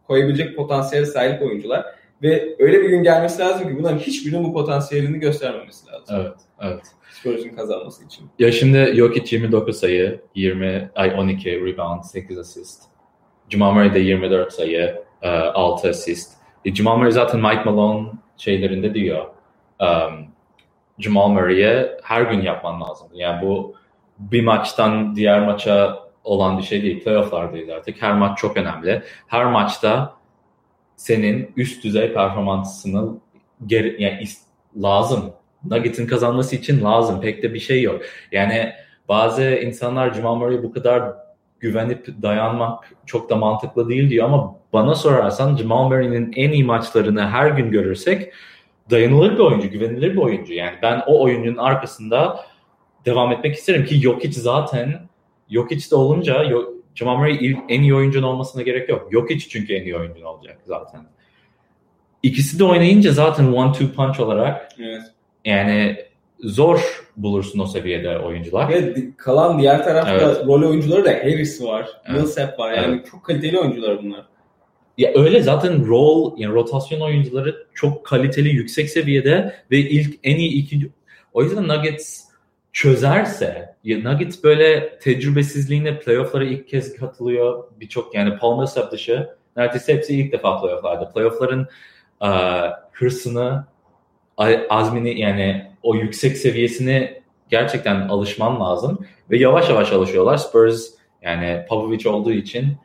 [0.07, 1.85] koyabilecek potansiyele sahip oyuncular
[2.23, 6.15] ve öyle bir gün gelmesi lazım ki bunların hiçbirinin bu potansiyelini göstermemesi lazım.
[6.19, 6.83] Evet, evet.
[7.11, 8.29] Spurs'un kazanması için.
[8.39, 12.83] Ya şimdi Jokic 29 sayı, 20 ay 12 rebound, 8 assist.
[13.49, 16.33] Jamal Murray de 24 sayı, e, 6 assist.
[16.65, 18.07] E, Jamal Murray zaten Mike Malone
[18.37, 19.25] şeylerinde diyor.
[19.79, 20.27] Um,
[20.99, 23.07] Jamal Murray'e her gün yapman lazım.
[23.13, 23.75] Yani bu
[24.19, 27.03] bir maçtan diğer maça olan bir şey değil.
[27.03, 28.01] Playoff'lardayız artık.
[28.01, 29.03] Her maç çok önemli.
[29.27, 30.13] Her maçta
[30.95, 33.17] senin üst düzey performansını
[33.65, 34.23] geri, yani
[34.75, 35.33] lazım.
[35.63, 37.21] Nuggets'in kazanması için lazım.
[37.21, 38.01] Pek de bir şey yok.
[38.31, 38.73] Yani
[39.09, 41.03] bazı insanlar Jamal Murray'e bu kadar
[41.59, 47.27] güvenip dayanmak çok da mantıklı değil diyor ama bana sorarsan Jamal Murray'nin en iyi maçlarını
[47.27, 48.33] her gün görürsek
[48.89, 50.53] dayanılır bir oyuncu, güvenilir bir oyuncu.
[50.53, 52.39] Yani ben o oyuncunun arkasında
[53.05, 54.99] devam etmek isterim ki Jokic zaten
[55.49, 59.09] Jokic de olunca Yo- Jamal Murray en iyi oyuncun olmasına gerek yok.
[59.11, 61.01] Jokic çünkü en iyi oyuncun olacak zaten.
[62.23, 65.01] İkisi de oynayınca zaten one-two punch olarak Evet.
[65.45, 65.95] yani
[66.39, 68.69] zor bulursun o seviyede oyuncular.
[68.69, 70.45] Ve di- kalan diğer tarafta Evet.
[70.45, 72.21] rol oyuncuları da Harris var, Evet.
[72.21, 72.71] Millsap var.
[72.73, 74.25] Yani çok kaliteli oyuncular bunlar.
[74.97, 80.51] Ya öyle zaten rol yani rotasyon oyuncuları çok kaliteli yüksek seviyede ve ilk en iyi
[80.53, 80.89] iki
[81.33, 82.23] o yüzden Nuggets
[82.73, 89.93] çözerse ya Nuggets böyle tecrübesizliğine playoff'lara ilk kez katılıyor birçok yani Paul Millsap dışı neredeyse
[89.93, 91.09] hepsi ilk defa playofflarda.
[91.09, 91.67] Playoffların
[92.21, 92.29] e,
[92.91, 93.65] hırsını,
[94.69, 99.05] azmini yani o yüksek seviyesini gerçekten alışman lazım.
[99.31, 100.37] Ve yavaş yavaş alışıyorlar.
[100.37, 100.87] Spurs
[101.21, 102.77] yani Popovich olduğu için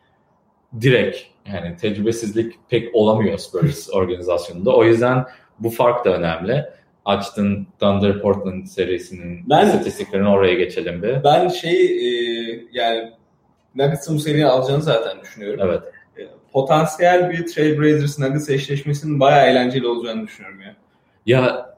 [0.80, 1.18] direkt
[1.52, 4.76] yani tecrübesizlik pek olamıyor Spurs organizasyonunda.
[4.76, 5.24] O yüzden
[5.58, 6.64] bu fark da önemli.
[7.04, 11.24] Açtın Thunder Portland serisinin ben, statistiklerini oraya geçelim bir.
[11.24, 12.10] Ben şey e,
[12.72, 13.12] yani
[13.74, 15.60] Nuggets'ın bu seriyi alacağını zaten düşünüyorum.
[15.62, 15.82] Evet.
[16.18, 20.76] E, potansiyel bir Trailblazers Nuggets eşleşmesinin bayağı eğlenceli olacağını düşünüyorum ya.
[21.26, 21.73] Ya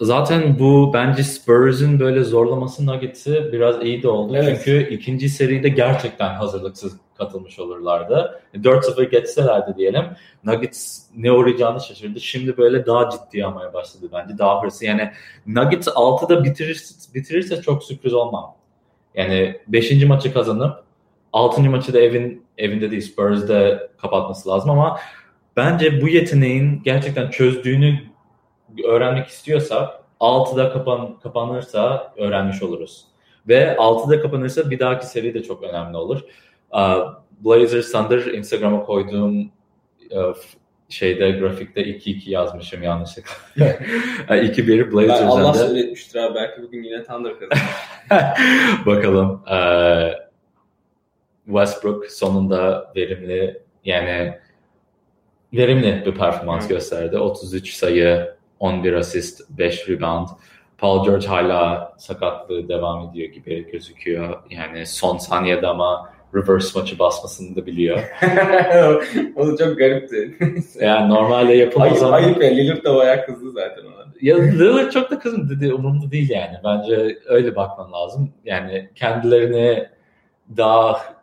[0.00, 4.36] zaten bu bence Spurs'ın böyle zorlaması Nuggets'i biraz iyi de oldu.
[4.36, 4.62] Evet.
[4.64, 8.40] Çünkü ikinci seride gerçekten hazırlıksız katılmış olurlardı.
[8.54, 10.04] 4-0 geçselerdi diyelim.
[10.44, 12.20] Nuggets ne uğrayacağını şaşırdı.
[12.20, 14.38] Şimdi böyle daha ciddi almaya başladı bence.
[14.38, 14.84] Daha hırsı.
[14.84, 15.10] Yani
[15.46, 18.54] Nuggets 6'da bitirirse, bitirirse çok sürpriz olmam.
[19.14, 20.04] Yani 5.
[20.04, 20.84] maçı kazanıp
[21.32, 21.62] 6.
[21.62, 24.98] maçı da evin evinde değil Spurs'da kapatması lazım ama
[25.56, 27.98] bence bu yeteneğin gerçekten çözdüğünü
[28.84, 33.04] öğrenmek istiyorsak 6'da kapan, kapanırsa öğrenmiş oluruz.
[33.48, 36.20] Ve 6'da kapanırsa bir dahaki seri de çok önemli olur.
[37.40, 39.50] Blazers Thunder Instagram'a koyduğum
[40.88, 43.32] şeyde grafikte 2-2 yazmışım yanlışlıkla.
[44.28, 45.20] 2-1 Blazers.
[45.20, 46.34] Ben Allah söyletmiştir abi.
[46.34, 47.62] Belki bugün yine Thunder kazanır.
[48.86, 49.42] Bakalım.
[51.46, 54.38] Westbrook sonunda verimli yani
[55.52, 57.18] verimli bir performans gösterdi.
[57.18, 60.28] 33 sayı, 11 asist, 5 rebound.
[60.78, 64.42] Paul George hala sakatlığı devam ediyor gibi gözüküyor.
[64.50, 67.98] Yani son saniyede ama reverse maçı basmasını da biliyor.
[69.36, 70.36] o da çok garipti.
[70.80, 72.16] yani normalde yapılmaz ayıp, ama...
[72.16, 74.06] Ayıp ya Lillard da bayağı kızdı zaten ona.
[74.20, 76.56] Ya Lillard çok da kızım dedi umurumda değil yani.
[76.64, 78.32] Bence öyle bakman lazım.
[78.44, 79.88] Yani kendilerini
[80.56, 81.15] daha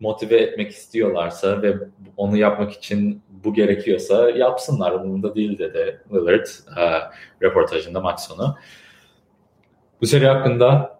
[0.00, 1.74] motive etmek istiyorlarsa ve
[2.16, 4.92] onu yapmak için bu gerekiyorsa yapsınlar.
[4.92, 6.46] Umurumda değil dedi Lillard
[6.78, 6.82] e,
[7.42, 8.56] röportajında maç sonu.
[10.00, 10.98] Bu seri hakkında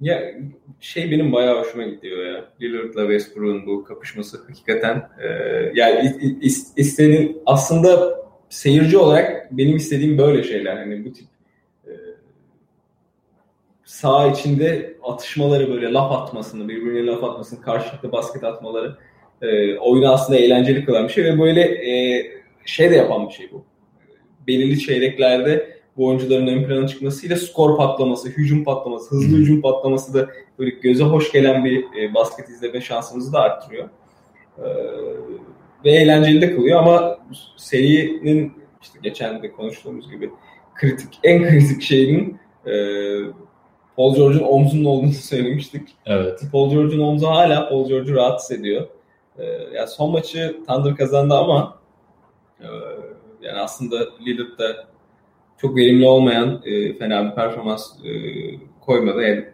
[0.00, 0.34] ya
[0.80, 2.44] şey benim bayağı hoşuma gidiyor ya.
[2.60, 5.28] Lillard'la Westbrook'un bu kapışması hakikaten e,
[5.74, 6.16] yani
[6.76, 10.76] istediğim aslında seyirci olarak benim istediğim böyle şeyler.
[10.76, 11.26] Hani bu tip
[13.90, 18.96] sağ içinde atışmaları böyle laf atmasını, birbirine laf atmasını, karşılıklı basket atmaları
[19.42, 22.26] e, oyunu aslında eğlenceli kılan bir şey ve böyle e,
[22.64, 23.64] şey de yapan bir şey bu.
[24.46, 30.30] Belirli çeyreklerde bu oyuncuların ön plana çıkmasıyla skor patlaması, hücum patlaması, hızlı hücum patlaması da
[30.58, 33.88] böyle göze hoş gelen bir e, basket izleme şansımızı da arttırıyor.
[34.58, 34.66] E,
[35.84, 37.18] ve eğlenceli de kılıyor ama
[37.56, 40.30] serinin işte geçen de konuştuğumuz gibi
[40.74, 42.72] kritik, en kritik şeyinin e,
[44.00, 45.88] Paul George'un omzunun olduğunu söylemiştik.
[46.06, 46.40] Evet.
[46.52, 48.86] Paul George'un omzu hala Paul George'u rahatsız ediyor.
[49.38, 49.44] E,
[49.74, 51.78] yani son maçı Thunder kazandı ama
[52.60, 52.66] e,
[53.42, 53.96] yani aslında
[54.26, 54.86] Lillard da
[55.58, 58.10] çok verimli olmayan e, fena bir performans e,
[58.80, 59.22] koymadı.
[59.22, 59.44] Yani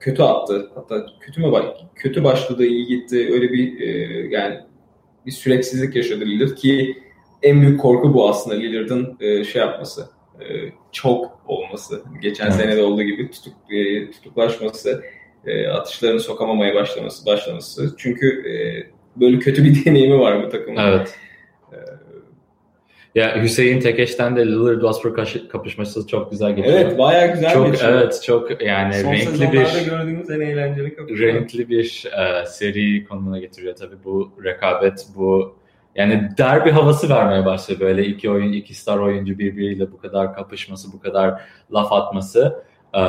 [0.00, 0.70] kötü attı.
[0.74, 1.52] Hatta kötü mü
[1.94, 3.28] kötü başladı, iyi gitti.
[3.32, 3.88] Öyle bir e,
[4.30, 4.60] yani
[5.26, 7.02] bir süreksizlik yaşadı Lillard ki
[7.42, 10.15] en büyük korku bu aslında Lillard'ın e, şey yapması.
[10.40, 12.02] E, çok olması.
[12.22, 12.56] Geçen evet.
[12.56, 15.02] sene de olduğu gibi tutuk, e, tutuklaşması,
[15.46, 17.94] e, atışlarını sokamamaya başlaması, başlaması.
[17.98, 18.44] Çünkü
[19.16, 20.82] böyle kötü bir deneyimi var bu takımın.
[20.82, 21.18] Evet.
[23.16, 26.78] Ya Hüseyin Tekeş'ten de Lillard Westbrook kapışması çok güzel geçiyor.
[26.78, 27.92] Evet bayağı güzel çok, geçiyor.
[27.92, 31.26] Evet çok yani Son renkli bir gördüğümüz en eğlenceli kapışma.
[31.26, 35.56] Renkli bir e, seri konumuna getiriyor tabii bu rekabet bu
[35.96, 40.92] yani derbi havası vermeye başlıyor böyle iki oyun iki star oyuncu birbiriyle bu kadar kapışması
[40.92, 41.40] bu kadar
[41.72, 42.64] laf atması.
[42.94, 43.02] E,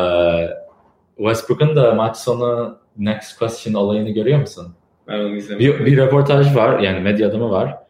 [1.17, 4.73] Westbrook'un da maç sonu next question olayını görüyor musun?
[5.07, 5.79] Ben onu izlemedim.
[5.79, 7.87] Bir, bir röportaj var yani medya adamı var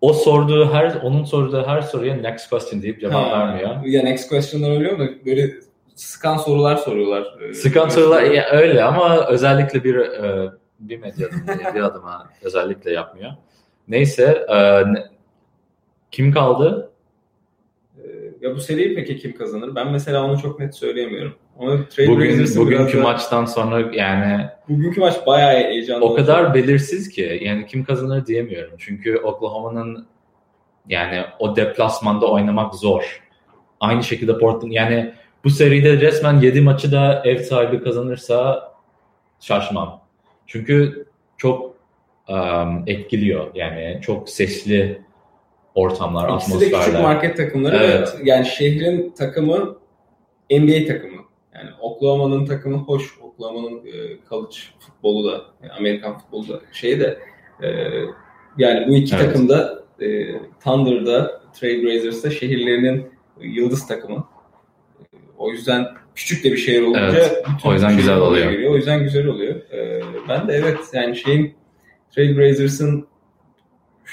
[0.00, 3.84] o sorduğu her onun sorduğu her soruya next question deyip cevap ha, vermiyor.
[3.84, 5.08] Ya next question'lar oluyor mu?
[5.26, 5.54] Böyle
[5.94, 7.52] sıkan sorular soruyorlar.
[7.54, 11.28] Sıkan sorular ya, öyle ama özellikle bir e, bir medya
[11.74, 13.30] bir adıma özellikle yapmıyor.
[13.88, 14.58] Neyse e,
[16.10, 16.90] kim kaldı?
[18.40, 19.74] Ya bu seriyi peki kim kazanır?
[19.74, 21.34] Ben mesela onu çok net söyleyemiyorum.
[21.58, 26.04] Onu Bugün, bugünkü maçtan sonra yani bugünkü maç bayağı heyecanlı.
[26.04, 26.54] O kadar oldu.
[26.54, 28.74] belirsiz ki yani kim kazanır diyemiyorum.
[28.78, 30.06] Çünkü Oklahoma'nın
[30.88, 33.22] yani o deplasmanda oynamak zor.
[33.80, 35.14] Aynı şekilde Portland yani
[35.44, 38.72] bu seride resmen 7 maçı da ev sahibi kazanırsa
[39.40, 40.00] şaşmam.
[40.46, 41.74] Çünkü çok
[42.28, 45.02] um, etkiliyor yani çok sesli
[45.74, 46.66] ortamlar, İkisi atmosferler.
[46.66, 48.16] İkisi de küçük market takımları evet.
[48.20, 49.78] ve yani şehrin takımı
[50.50, 51.22] NBA takımı.
[51.54, 53.18] Yani Oklahoma'nın takımı hoş.
[53.20, 53.92] Oklahoma'nın e,
[54.28, 57.18] college futbolu da, yani Amerikan futbolu da şey de
[57.62, 57.68] e,
[58.58, 59.24] Yani bu iki evet.
[59.24, 60.06] takım da e,
[60.64, 63.10] Thunder'da, Trailblazers'da şehirlerinin
[63.40, 64.28] yıldız takımı.
[65.38, 68.50] O yüzden küçük de bir şehir olunca evet, o yüzden güzel oluyor.
[68.50, 68.72] Geliyor.
[68.72, 69.54] O yüzden güzel oluyor.
[69.72, 71.54] Ee, ben de evet yani şeyin
[72.14, 73.06] Trailblazers'ın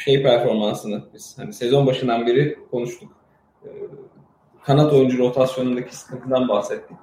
[0.04, 3.12] şey performansını biz hani sezon başından beri konuştuk.
[3.66, 3.70] Ee,
[4.64, 6.98] kanat oyuncu rotasyonundaki sıkıntıdan bahsettik.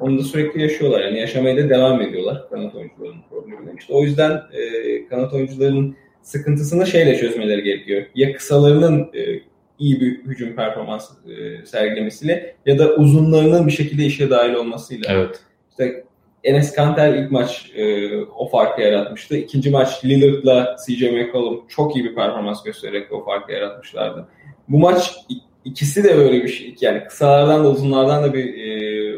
[0.00, 1.00] Onu da sürekli yaşıyorlar.
[1.00, 3.78] Yani yaşamaya da devam ediyorlar kanat oyuncularının problemini.
[3.78, 8.06] İşte o yüzden e, kanat oyuncularının sıkıntısını şeyle çözmeleri gerekiyor.
[8.14, 9.40] Ya kısalarının e,
[9.78, 15.12] iyi bir hücum performansı e, sergilemesiyle ya da uzunlarının bir şekilde işe dahil olmasıyla.
[15.12, 15.40] Evet.
[15.70, 16.04] İşte
[16.44, 19.36] Enes Kanter ilk maç e, o farkı yaratmıştı.
[19.36, 24.28] İkinci maç Lillard'la CJ McCollum çok iyi bir performans göstererek o farkı yaratmışlardı.
[24.68, 25.16] Bu maç
[25.64, 26.76] ikisi de böyle bir şey.
[26.80, 29.16] Yani kısalardan da uzunlardan da bir e,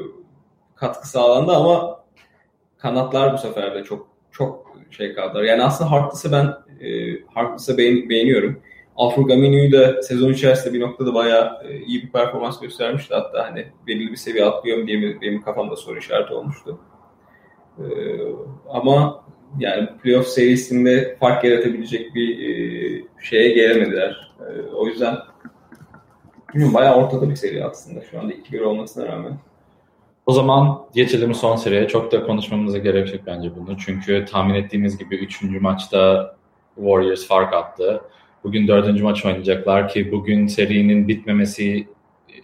[0.75, 2.05] katkı sağlandı ama
[2.79, 5.43] kanatlar bu sefer de çok çok şey kaldılar.
[5.43, 6.55] Yani aslında Harkless'ı ben
[6.87, 8.63] e, Harkless'ı beğen, beğeniyorum.
[8.97, 13.15] Alfred Gaminu'yu da sezon içerisinde bir noktada bayağı e, iyi bir performans göstermişti.
[13.15, 16.79] Hatta hani belirli bir seviye atlıyor mu diye benim kafamda soru işareti olmuştu.
[17.79, 17.87] E,
[18.69, 19.25] ama
[19.59, 24.33] yani playoff serisinde fark yaratabilecek bir e, şeye gelemediler.
[24.41, 25.17] E, o yüzden
[26.55, 29.39] bilmiyorum, bayağı ortada bir seri aslında şu anda 2-1 olmasına rağmen.
[30.27, 31.89] O zaman geçelim son seriye.
[31.89, 33.77] Çok da konuşmamıza gerek yok bence bunu.
[33.79, 35.43] Çünkü tahmin ettiğimiz gibi 3.
[35.61, 36.35] maçta
[36.75, 38.03] Warriors fark attı.
[38.45, 41.89] Bugün dördüncü maç oynayacaklar ki bugün serinin bitmemesi,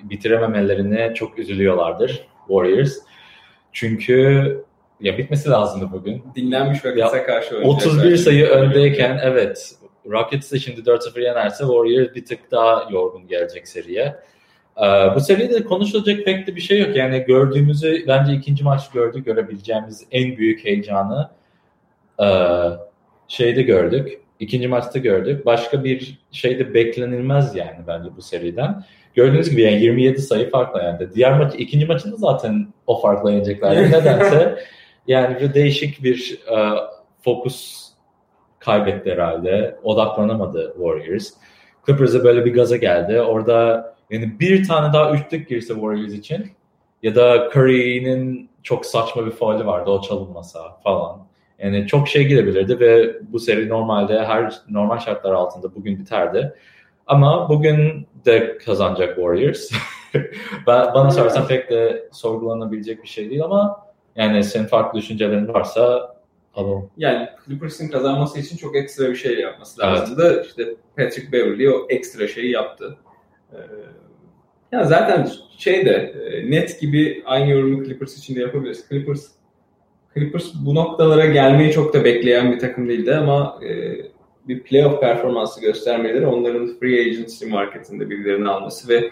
[0.02, 2.98] bitirememelerine çok üzülüyorlardır Warriors.
[3.72, 4.64] Çünkü
[5.00, 6.22] ya bitmesi lazımdı bugün.
[6.36, 9.74] Dinlenmiş Rockets'a karşı 31 sayı öndeyken evet
[10.10, 14.16] Rockets de şimdi 4-0 yenerse Warriors bir tık daha yorgun gelecek seriye.
[14.76, 16.96] Ee, bu seride konuşulacak pek de bir şey yok.
[16.96, 19.26] Yani gördüğümüzü bence ikinci maç gördük.
[19.26, 21.30] Görebileceğimiz en büyük heyecanı
[22.22, 22.26] e,
[23.28, 24.20] şeyde gördük.
[24.40, 25.46] İkinci maçta gördük.
[25.46, 28.84] Başka bir şey de beklenilmez yani bence bu seriden.
[29.14, 31.14] Gördüğünüz gibi yani 27 sayı farkla yani.
[31.14, 33.76] Diğer maç, ikinci maçında zaten o farkla yenecekler.
[33.92, 34.58] Nedense
[35.06, 36.56] yani bir değişik bir e,
[37.24, 37.88] fokus
[38.58, 39.78] kaybetti herhalde.
[39.82, 41.30] Odaklanamadı Warriors.
[41.86, 43.20] Clippers'a böyle bir gaza geldi.
[43.20, 46.50] Orada yani bir tane daha üçlük girse Warriors için
[47.02, 51.26] ya da Curry'nin çok saçma bir faulü vardı o çalınmasa falan.
[51.58, 56.54] Yani çok şey girebilirdi ve bu seri normalde her normal şartlar altında bugün biterdi.
[57.06, 59.70] Ama bugün de kazanacak Warriors.
[60.66, 63.86] ben, bana sorarsan pek de sorgulanabilecek bir şey değil ama
[64.16, 66.14] yani senin farklı düşüncelerin varsa
[66.54, 66.90] alalım.
[66.96, 70.32] Yani Clippers'ın kazanması için çok ekstra bir şey yapması lazımdı.
[70.34, 70.46] Evet.
[70.46, 72.96] İşte Patrick Beverly o ekstra şeyi yaptı.
[73.52, 73.56] Ee,
[74.72, 78.88] ya zaten şey de e, net gibi aynı yorumu Clippers için de yapabiliriz.
[78.88, 79.28] Clippers
[80.14, 83.96] Clippers bu noktalara gelmeyi çok da bekleyen bir takım değildi ama e,
[84.48, 89.10] bir playoff performansı göstermeleri onların free agency marketinde birilerini alması ve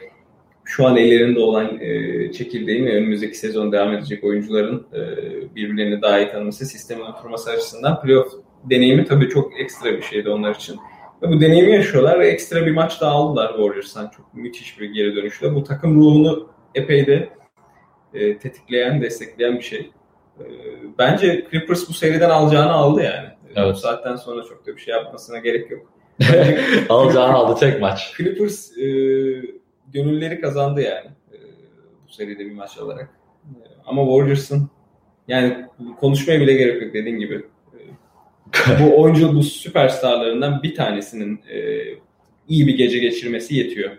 [0.65, 5.01] şu an ellerinde olan e, çekirdeğin ve önümüzdeki sezon devam edecek oyuncuların e,
[5.55, 8.33] birbirlerini daha iyi tanıması, sistemin oturması açısından playoff
[8.71, 10.77] deneyimi tabii çok ekstra bir şeydi onlar için.
[11.23, 14.11] Ve bu deneyimi yaşıyorlar ve ekstra bir maç daha aldılar Warriors'tan.
[14.17, 15.55] Çok müthiş bir geri dönüşle.
[15.55, 17.29] Bu takım ruhunu epey de
[18.15, 19.91] e, tetikleyen, destekleyen bir şey.
[20.41, 20.45] E,
[20.99, 23.29] bence Clippers bu seriden alacağını aldı yani.
[23.57, 23.75] Evet.
[23.75, 25.93] Bu saatten sonra çok da bir şey yapmasına gerek yok.
[26.89, 28.15] alacağını aldı tek maç.
[28.17, 28.87] Clippers e,
[29.93, 31.07] gönülleri kazandı yani.
[31.32, 31.36] E,
[32.09, 33.11] bu seride bir maç alarak.
[33.45, 34.70] E, ama Warriors'ın
[35.28, 35.66] yani
[36.01, 37.43] konuşmaya bile gerek yok dediğin gibi
[38.80, 41.82] bu oyuncu bu süperstarlarından bir tanesinin e,
[42.49, 43.90] iyi bir gece geçirmesi yetiyor.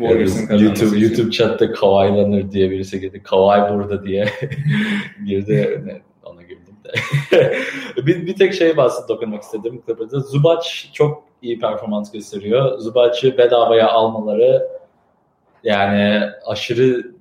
[0.00, 1.00] Yani YouTube, için.
[1.00, 3.22] YouTube chatte Kawhi'lanır diye birisi girdi.
[3.22, 4.28] Kawhi burada diye
[5.26, 5.82] girdi.
[5.84, 7.56] Ne, ona girdim de.
[8.06, 9.82] bir, bir tek şeye bahsedip dokunmak istedim.
[9.86, 10.20] Clippers'da.
[10.20, 12.78] Zubac çok iyi performans gösteriyor.
[12.78, 14.68] Zubac'ı bedavaya almaları
[15.64, 17.12] yani aşırı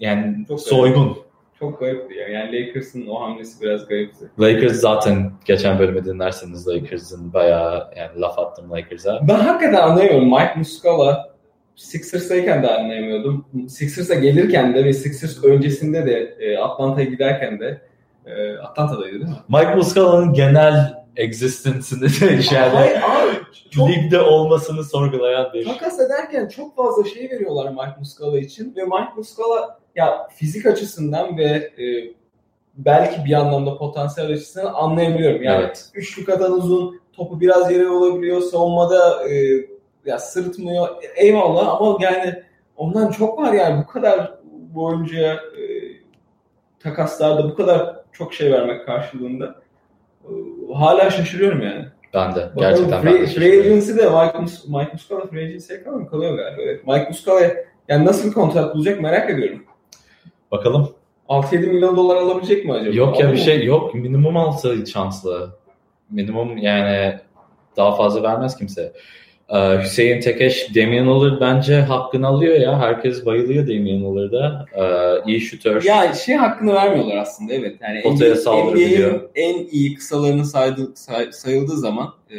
[0.00, 1.02] yani çok soygun.
[1.02, 1.28] Önemli
[1.58, 2.28] çok garipti ya.
[2.28, 4.30] Yani Lakers'ın o hamlesi biraz garipti.
[4.40, 9.20] Lakers zaten geçen bölümü dinlerseniz Lakers'ın bayağı yani laf attım Lakers'a.
[9.28, 10.30] Ben hakikaten anlayamıyorum.
[10.30, 11.28] Mike Muscala
[11.76, 13.44] Sixers'tayken de anlayamıyordum.
[13.68, 17.80] Sixers'a gelirken de ve Sixers öncesinde de e, Atlanta'ya giderken de
[18.26, 19.36] e, Atlanta'daydı değil mi?
[19.48, 22.06] Mike Muscala'nın genel existence'ını
[22.40, 23.00] içeride
[23.70, 25.64] çok, ligde olmasını sorgulayan bir.
[25.64, 31.38] Takas ederken çok fazla şey veriyorlar Mike Muscala için ve Mike Muscala ya fizik açısından
[31.38, 31.84] ve e,
[32.74, 35.42] belki bir anlamda potansiyel açısından anlayabiliyorum.
[35.42, 35.90] Yani evet.
[35.94, 39.66] üçlü kadar uzun, topu biraz yere olabiliyor, savunmada e,
[40.06, 40.88] ya sırıtmıyor.
[41.16, 42.42] Eyvallah ama yani
[42.76, 45.62] ondan çok var yani bu kadar bu oyuncuya e,
[46.80, 49.54] takaslarda bu kadar çok şey vermek karşılığında
[50.74, 51.84] hala şaşırıyorum yani.
[52.14, 52.36] Ben de.
[52.36, 55.82] Bakalım Gerçekten ben free, de free agency de Mike, Mus Mike Muscala free agency'ye?
[56.10, 56.62] Kalıyor galiba.
[56.62, 56.86] Evet.
[56.86, 57.40] Mike Muscala
[57.88, 59.64] yani nasıl bir kontrat bulacak merak ediyorum.
[60.50, 60.94] Bakalım.
[61.28, 62.96] 6-7 milyon dolar alabilecek mi acaba?
[62.96, 63.44] Yok ya Alır bir mı?
[63.44, 63.94] şey yok.
[63.94, 65.56] Minimum alsa şanslı.
[66.10, 67.18] Minimum yani
[67.76, 68.92] daha fazla vermez kimse.
[69.48, 72.78] Ee, Hüseyin Tekeş, Damian Lillard bence hakkını alıyor ya.
[72.80, 74.66] Herkes bayılıyor Damian Lillard'a.
[74.74, 75.82] Ee, iyi şutör.
[75.82, 77.76] Ya şey hakkını vermiyorlar aslında evet.
[77.82, 79.20] Yani Potaya saldırabiliyor.
[79.34, 82.36] En iyi kısalarını saydı, say- sayıldığı zaman e,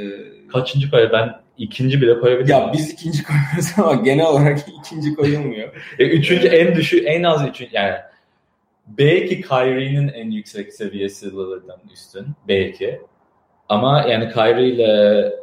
[0.52, 1.12] Kaçıncı koyar?
[1.12, 2.56] Ben ikinci bile koyabilirim.
[2.58, 5.70] ya biz ikinci koyuyoruz ama genel olarak ikinci koyulmuyor.
[6.00, 7.96] E, üçüncü en düşük, en az üçüncü yani
[8.88, 12.26] belki Kyrie'nin en yüksek seviyesi Lillard'dan üstün.
[12.48, 13.02] Belki.
[13.70, 15.34] Ama yani Kyrie ile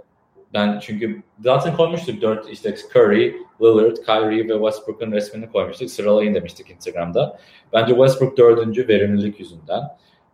[0.55, 5.91] ben çünkü zaten koymuştuk dört işte Curry, Lillard, Kyrie ve Westbrook'un resmini koymuştuk.
[5.91, 7.39] Sıralayın demiştik Instagram'da.
[7.73, 9.83] Bence Westbrook dördüncü verimlilik yüzünden.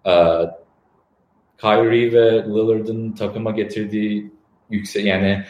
[0.07, 0.13] Ee,
[1.61, 4.33] Kyrie ve Lillard'ın takıma getirdiği
[4.71, 5.45] yüksek yani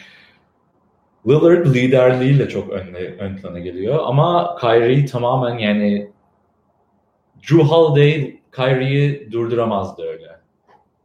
[1.27, 6.11] Lillard liderliğiyle çok ön, ön plana geliyor ama Kyrie tamamen yani
[7.41, 10.39] Drew Holiday Kyrie'yi durduramazdı öyle.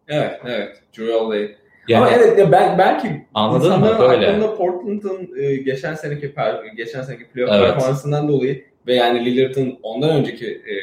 [0.08, 0.82] Evet, evet.
[0.98, 1.56] Drew Holiday.
[1.88, 3.96] Yani Ama evet ya ben belki Anladın mı?
[4.00, 4.28] Böyle.
[4.28, 7.66] aklında Portland'ın e, geçen seneki per, geçen seneki playoff Evet.
[7.66, 10.74] performansından dolayı ve yani Lillard'ın ondan önceki e,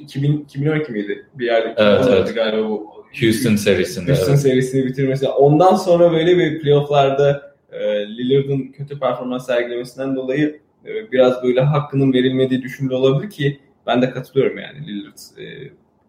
[0.00, 1.26] 2000, 2012 miydi?
[1.34, 2.34] Bir yerde Evet, 2014'tü evet.
[2.34, 2.86] galiba bu
[3.20, 4.10] Houston serisinde.
[4.10, 4.40] Houston evet.
[4.40, 5.28] serisini bitirmesi.
[5.28, 12.12] Ondan sonra böyle bir playofflarda e, Lillard'ın kötü performans sergilemesinden dolayı e, biraz böyle hakkının
[12.12, 15.18] verilmediği düşünülüyor olabilir ki ben de katılıyorum yani Lillard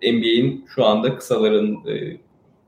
[0.02, 2.18] e, NBA'in şu anda kısaların e,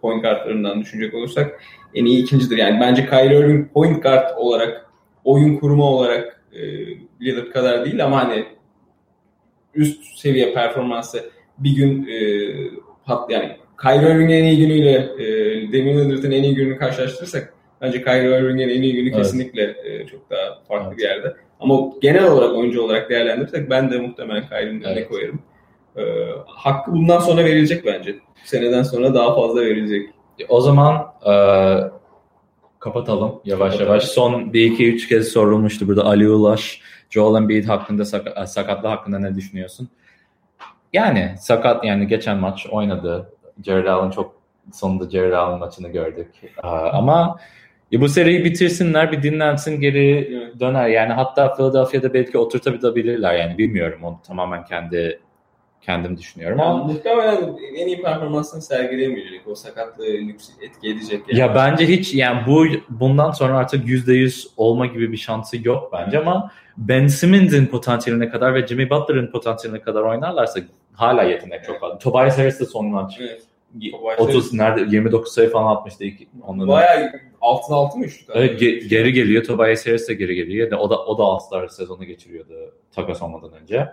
[0.01, 1.61] point guardlarından düşünecek olursak
[1.95, 2.57] en iyi ikincidir.
[2.57, 4.85] Yani bence Kyrie Irving point guard olarak
[5.23, 6.59] oyun kurma olarak e,
[7.21, 8.45] Lillard kadar değil ama hani
[9.75, 12.17] üst seviye performansı bir gün e,
[13.05, 15.25] pat yani Kyrie Irving'in en iyi günüyle e,
[15.73, 19.17] Damian Lillard'ın en iyi gününü karşılaştırırsak bence Kyrie Irving'in en iyi günü Evet.
[19.17, 20.97] kesinlikle e, çok daha farklı Evet.
[20.97, 21.33] bir yerde.
[21.59, 25.07] Ama genel olarak oyuncu olarak değerlendirirsek ben de muhtemelen Kyrie'nin Evet.
[25.09, 25.41] koyarım.
[25.97, 26.01] E,
[26.47, 28.15] hakkı bundan sonra verilecek bence.
[28.43, 30.09] Seneden sonra daha fazla verilecek.
[30.49, 31.33] O zaman e,
[32.79, 33.87] kapatalım yavaş Kapatalım.
[33.91, 34.03] yavaş.
[34.03, 39.19] Son bir iki üç kez sorulmuştu burada Ali Ulaş, Joel Embiid hakkında sak- sakatlığı hakkında
[39.19, 39.89] ne düşünüyorsun?
[40.93, 43.33] Yani sakat yani geçen maç oynadı.
[43.65, 44.35] Jared Allen çok
[44.73, 46.27] sonunda Jared Allen maçını gördük.
[46.63, 47.39] E, ama
[47.91, 50.87] ya bu seriyi bitirsinler bir dinlensin geri döner.
[50.87, 55.19] Yani hatta Philadelphia'da belki oturtabilirler yani bilmiyorum onu tamamen kendi
[55.81, 59.47] kendim düşünüyorum Yani ama muhtemelen en iyi performansını sergileyemeyecek.
[59.47, 60.05] O sakatlığı
[60.61, 61.21] etki edecek.
[61.27, 61.39] Yani.
[61.39, 66.19] Ya bence hiç yani bu bundan sonra artık %100 olma gibi bir şansı yok bence
[66.19, 70.59] ama Ben Simmons'in potansiyeline kadar ve Jimmy Butler'ın potansiyeline kadar oynarlarsa
[70.93, 71.97] hala yetenek çok fazla.
[71.97, 73.17] Tobias Harris de son maç.
[73.19, 73.41] Evet.
[73.79, 76.67] Y- Tobias 30 nerede 29 sayı falan atmıştı ilk ondan.
[76.67, 77.11] Bayağı
[77.41, 78.29] altın altı mı üçlük?
[78.33, 79.43] Evet, ge- geri geliyor.
[79.43, 80.71] Tobias Harris de geri geliyor.
[80.71, 83.87] O da o da All-Star sezonu geçiriyordu takas olmadan önce.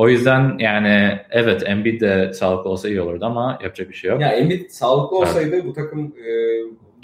[0.00, 4.20] O yüzden yani evet Embiid de sağlıklı olsa iyi olurdu ama yapacak bir şey yok.
[4.20, 6.30] Ya Embiid sağlıklı olsaydı bu takım e,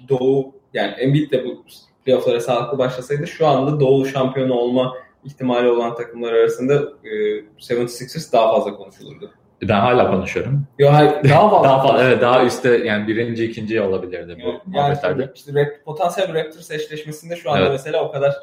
[0.09, 1.65] Doğu yani Embiid de bu
[2.05, 4.95] playofflara sağlıklı başlasaydı şu anda Doğu şampiyonu olma
[5.25, 6.75] ihtimali olan takımlar arasında
[7.05, 7.09] e,
[7.75, 9.31] 76ers daha fazla konuşulurdu.
[9.63, 10.67] Ben hala konuşuyorum.
[10.79, 11.65] Yok hayır daha fazla.
[11.69, 15.33] Daha fazla evet daha üstte yani birinci ikinci olabilirdi bu Yani, yani muhabbetlerde.
[15.35, 17.71] işte Rap- potansiyel Raptors eşleşmesinde şu anda Evet.
[17.73, 18.35] mesela o kadar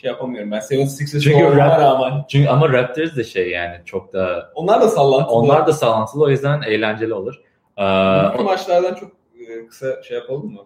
[0.00, 0.50] şey yapamıyorum.
[0.50, 4.88] Ben 76ers Çünkü Rap- rağmen Çünkü ama Raptors de şey yani çok da onlar da
[4.88, 5.34] sallantılı.
[5.34, 7.34] onlar da sağlantılı o yüzden eğlenceli olur.
[7.78, 7.82] Ee,
[8.26, 9.10] Bugünkü maçlardan çok
[9.48, 10.60] e, kısa şey yapalım mı?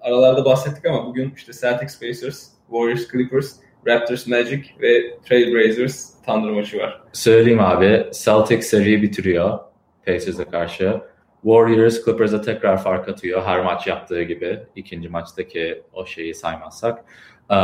[0.00, 3.52] Aralarda bahsettik ama bugün işte Celtics Pacers, Warriors Clippers,
[3.86, 7.02] Raptors Magic ve Trailblazers Thunder maçı var.
[7.12, 9.58] söyleyeyim abi Celtics seriyi bitiriyor
[10.06, 11.00] Pacers'e karşı.
[11.42, 14.60] Warriors Clippers'a tekrar fark atıyor her maç yaptığı gibi.
[14.76, 17.04] ikinci maçtaki o şeyi saymazsak.
[17.50, 17.54] Ee,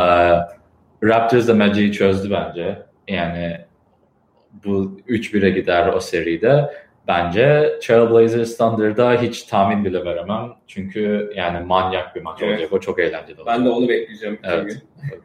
[1.05, 2.83] Raptors da Magic'i çözdü bence.
[3.09, 3.59] Yani
[4.65, 6.71] bu 3-1'e gider o seride.
[7.09, 10.53] Bence Trailblazers Thunder'da hiç tahmin bile veremem.
[10.67, 12.53] Çünkü yani manyak bir maç Evet.
[12.53, 12.73] olacak.
[12.73, 13.47] O çok eğlenceli olacak.
[13.59, 14.39] Ben de onu bekleyeceğim.
[14.45, 14.83] Evet.
[15.13, 15.23] evet.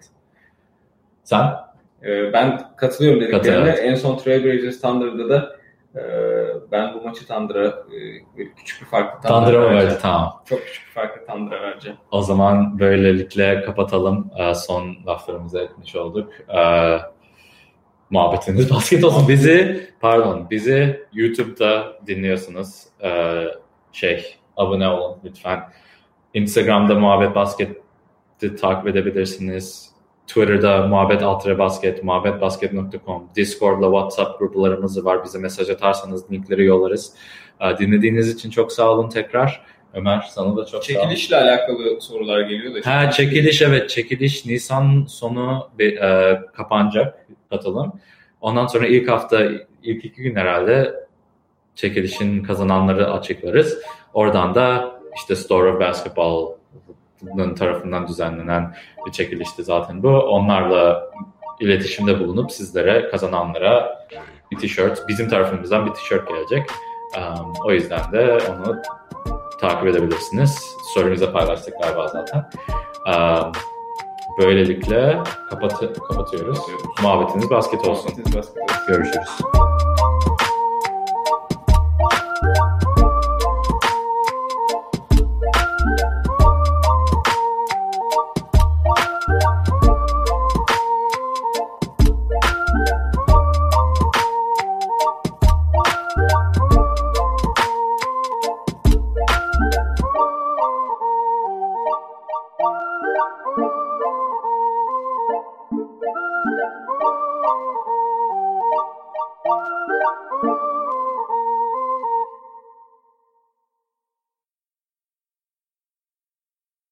[1.24, 1.46] Sen?
[2.04, 3.48] E, ben katılıyorum dediklerine.
[3.48, 3.92] Katılıyorum.
[3.92, 5.59] En son Trailblazers Thunder'da da
[6.72, 9.88] ben bu maçı Thunder'a e, küçük bir farklı Thunder'a mı vereceğim.
[9.88, 10.00] verdi?
[10.02, 10.42] Tamam.
[10.50, 11.98] Çok küçük bir farklı Thunder'a vereceğim.
[12.12, 14.32] O zaman böylelikle kapatalım.
[14.38, 16.32] Ee, Son laflarımızı etmiş olduk.
[16.58, 16.98] Ee,
[18.10, 19.28] Muhabbetiniz basket olsun.
[19.28, 22.84] Bizi, pardon, bizi YouTube'da dinliyorsunuz.
[23.04, 23.46] Ee,
[23.92, 25.60] Şey, abone olun lütfen.
[26.34, 29.90] Instagram'da Muhabbet Basket'i takip edebilirsiniz.
[30.30, 35.24] Twitter'da muhabbet altıra basket, muhabbetbasket.com, Discord'la WhatsApp gruplarımız var.
[35.24, 37.14] Bize mesaj atarsanız linkleri yollarız.
[37.62, 39.62] Ee, Dinlediğiniz için çok sağ olun tekrar.
[39.94, 42.92] Ömer sana da çok Çekilişle alakalı sorular geliyor da.
[42.92, 47.94] Ha çekiliş evet çekiliş Nisan sonu e, kapanacak katılım.
[48.42, 49.48] Ondan sonra ilk hafta
[49.84, 50.94] ilk iki gün herhalde
[51.76, 53.78] çekilişin kazananları açıklarız.
[54.14, 56.60] Oradan da işte Store of Basketball'ın
[57.56, 60.10] tarafından düzenlenen bir çekilişti zaten bu.
[60.10, 61.12] Onlarla
[61.60, 64.00] iletişimde bulunup sizlere kazananlara
[64.52, 66.70] bir tişört, bizim tarafımızdan bir tişört gelecek.
[67.18, 68.82] Um, o yüzden de onu
[69.62, 70.76] takip edebilirsiniz.
[70.92, 72.50] Story'mize paylaştık galiba zaten.
[73.08, 73.52] Um,
[74.42, 76.60] böylelikle kapat kapatıyoruz.
[77.02, 78.12] Muhabbetiniz basket olsun.
[78.12, 78.88] Muhabbetiniz basket olsun.
[78.88, 79.30] Görüşürüz.